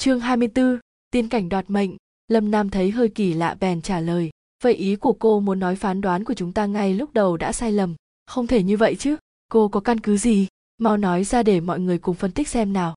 [0.01, 0.79] chương 24,
[1.11, 1.97] tiên cảnh đoạt mệnh.
[2.29, 4.31] Lâm nam thấy hơi kỳ lạ bèn trả lời.
[4.63, 7.53] Vậy ý của cô muốn nói phán đoán của chúng ta ngay lúc đầu đã
[7.53, 7.95] sai lầm.
[8.27, 9.17] Không thể như vậy chứ.
[9.51, 10.47] Cô có căn cứ gì?
[10.79, 12.95] Mau nói ra để mọi người cùng phân tích xem nào.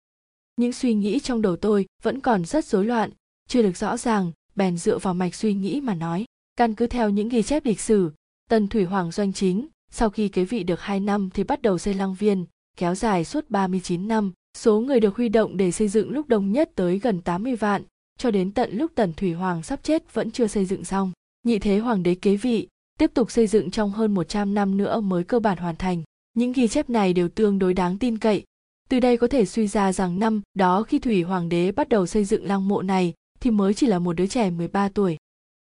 [0.56, 3.12] Những suy nghĩ trong đầu tôi vẫn còn rất rối loạn.
[3.48, 6.26] Chưa được rõ ràng bèn dựa vào mạch suy nghĩ mà nói.
[6.56, 8.12] Căn cứ theo những ghi chép lịch sử
[8.50, 11.78] tần thủy hoàng doanh chính sau khi kế vị được 2 năm thì bắt đầu
[11.78, 12.46] xây lăng viên
[12.78, 16.52] kéo dài suốt 39 năm số người được huy động để xây dựng lúc đông
[16.52, 17.84] nhất tới gần 80 vạn
[18.18, 21.12] cho đến tận lúc tần thủy hoàng sắp chết vẫn chưa xây dựng xong
[21.44, 22.68] nhị thế hoàng đế kế vị
[23.00, 26.52] tiếp tục xây dựng trong hơn 100 năm nữa mới cơ bản hoàn thành những
[26.52, 28.44] ghi chép này đều tương đối đáng tin cậy
[28.90, 32.06] từ đây có thể suy ra rằng năm đó khi Thủy Hoàng đế bắt đầu
[32.06, 35.18] xây dựng lăng mộ này thì mới chỉ là một đứa trẻ 13 tuổi.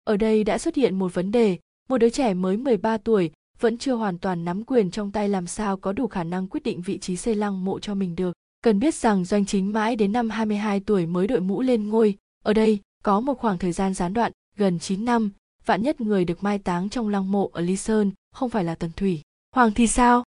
[0.05, 1.59] Ở đây đã xuất hiện một vấn đề,
[1.89, 5.47] một đứa trẻ mới 13 tuổi vẫn chưa hoàn toàn nắm quyền trong tay làm
[5.47, 8.33] sao có đủ khả năng quyết định vị trí xây lăng mộ cho mình được.
[8.63, 12.17] Cần biết rằng doanh chính mãi đến năm 22 tuổi mới đội mũ lên ngôi,
[12.45, 15.31] ở đây có một khoảng thời gian gián đoạn gần 9 năm,
[15.67, 18.75] vạn nhất người được mai táng trong lăng mộ ở Ly Sơn không phải là
[18.75, 19.23] Tần Thủy.
[19.55, 20.25] Hoàng thì sao?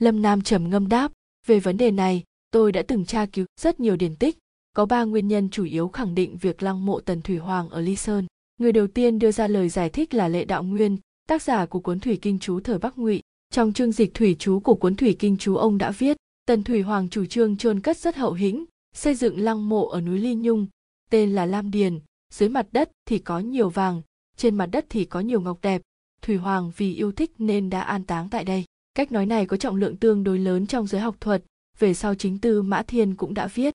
[0.00, 1.12] Lâm Nam trầm ngâm đáp,
[1.46, 4.38] về vấn đề này, tôi đã từng tra cứu rất nhiều điển tích,
[4.76, 7.80] có ba nguyên nhân chủ yếu khẳng định việc lăng mộ Tần Thủy Hoàng ở
[7.80, 8.26] Ly Sơn.
[8.60, 10.98] Người đầu tiên đưa ra lời giải thích là Lệ Đạo Nguyên,
[11.28, 13.22] tác giả của cuốn Thủy Kinh Chú thời Bắc Ngụy.
[13.50, 16.16] Trong chương dịch thủy chú của cuốn Thủy Kinh Chú ông đã viết,
[16.46, 18.64] Tần Thủy Hoàng chủ trương chôn cất rất hậu hĩnh,
[18.94, 20.66] xây dựng lăng mộ ở núi Ly Nhung,
[21.10, 22.00] tên là Lam Điền,
[22.32, 24.02] dưới mặt đất thì có nhiều vàng,
[24.36, 25.82] trên mặt đất thì có nhiều ngọc đẹp.
[26.22, 28.64] Thủy Hoàng vì yêu thích nên đã an táng tại đây.
[28.94, 31.44] Cách nói này có trọng lượng tương đối lớn trong giới học thuật,
[31.78, 33.74] về sau chính tư Mã Thiên cũng đã viết.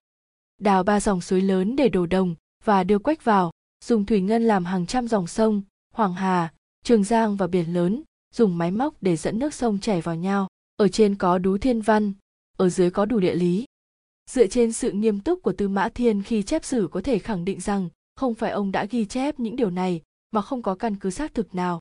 [0.59, 3.51] Đào ba dòng suối lớn để đổ đồng và đưa quách vào,
[3.86, 5.61] dùng thủy ngân làm hàng trăm dòng sông,
[5.93, 6.53] Hoàng Hà,
[6.84, 8.03] Trường Giang và biển lớn,
[8.34, 10.47] dùng máy móc để dẫn nước sông chảy vào nhau.
[10.78, 12.13] Ở trên có đú thiên văn,
[12.60, 13.66] ở dưới có đủ địa lý.
[14.30, 17.45] Dựa trên sự nghiêm túc của Tư Mã Thiên khi chép sử có thể khẳng
[17.45, 20.01] định rằng không phải ông đã ghi chép những điều này
[20.32, 21.80] mà không có căn cứ xác thực nào.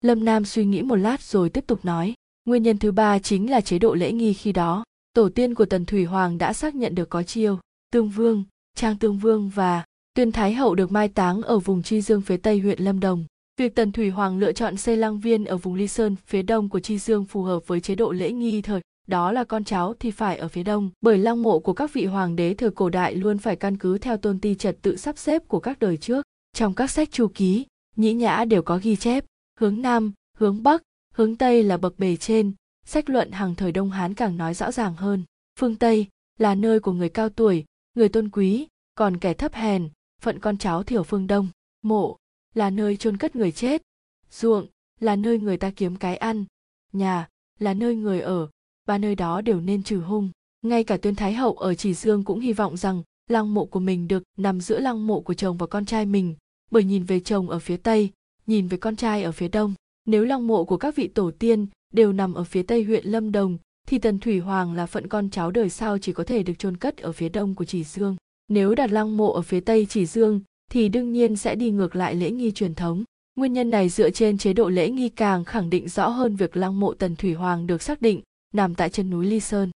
[0.00, 2.14] Lâm Nam suy nghĩ một lát rồi tiếp tục nói.
[2.44, 4.84] Nguyên nhân thứ ba chính là chế độ lễ nghi khi đó.
[5.12, 7.58] Tổ tiên của Tần Thủy Hoàng đã xác nhận được có chiêu,
[7.92, 8.44] Tương Vương,
[8.76, 12.36] Trang Tương Vương và Tuyên Thái Hậu được mai táng ở vùng Chi Dương phía
[12.36, 13.24] Tây huyện Lâm Đồng.
[13.56, 16.68] Việc Tần Thủy Hoàng lựa chọn xây lăng viên ở vùng Ly Sơn phía đông
[16.68, 19.94] của Chi Dương phù hợp với chế độ lễ nghi thời đó là con cháu
[20.00, 20.90] thì phải ở phía đông.
[21.00, 23.98] Bởi lăng mộ của các vị hoàng đế thời cổ đại luôn phải căn cứ
[23.98, 26.26] theo tôn ti trật tự sắp xếp của các đời trước.
[26.52, 29.24] Trong các sách chu ký, nhĩ nhã đều có ghi chép,
[29.58, 30.82] hướng nam, hướng bắc,
[31.14, 32.52] hướng tây là bậc bề trên.
[32.86, 35.22] Sách luận hàng thời đông hán càng nói rõ ràng hơn.
[35.58, 36.06] Phương tây
[36.38, 39.88] là nơi của người cao tuổi, người tôn quý, còn kẻ thấp hèn,
[40.20, 41.48] phận con cháu thiểu phương đông.
[41.82, 42.16] Mộ
[42.54, 43.82] là nơi chôn cất người chết,
[44.30, 44.66] ruộng
[45.00, 46.44] là nơi người ta kiếm cái ăn,
[46.92, 47.28] nhà
[47.58, 48.48] là nơi người ở
[48.90, 50.30] ba nơi đó đều nên trừ hung
[50.62, 53.80] ngay cả tuyên thái hậu ở chỉ dương cũng hy vọng rằng lăng mộ của
[53.80, 56.34] mình được nằm giữa lăng mộ của chồng và con trai mình
[56.70, 58.10] bởi nhìn về chồng ở phía tây
[58.46, 59.74] nhìn về con trai ở phía đông
[60.06, 63.32] nếu lăng mộ của các vị tổ tiên đều nằm ở phía tây huyện Lâm
[63.32, 66.58] Đồng, thì Tần Thủy Hoàng là phận con cháu đời sau chỉ có thể được
[66.58, 68.16] chôn cất ở phía đông của Chỉ Dương.
[68.48, 71.96] Nếu đặt lăng mộ ở phía tây Chỉ Dương, thì đương nhiên sẽ đi ngược
[71.96, 73.04] lại lễ nghi truyền thống.
[73.36, 76.56] Nguyên nhân này dựa trên chế độ lễ nghi càng khẳng định rõ hơn việc
[76.56, 78.20] lăng mộ Tần Thủy Hoàng được xác định
[78.54, 79.70] nằm tại chân núi Ly Sơn.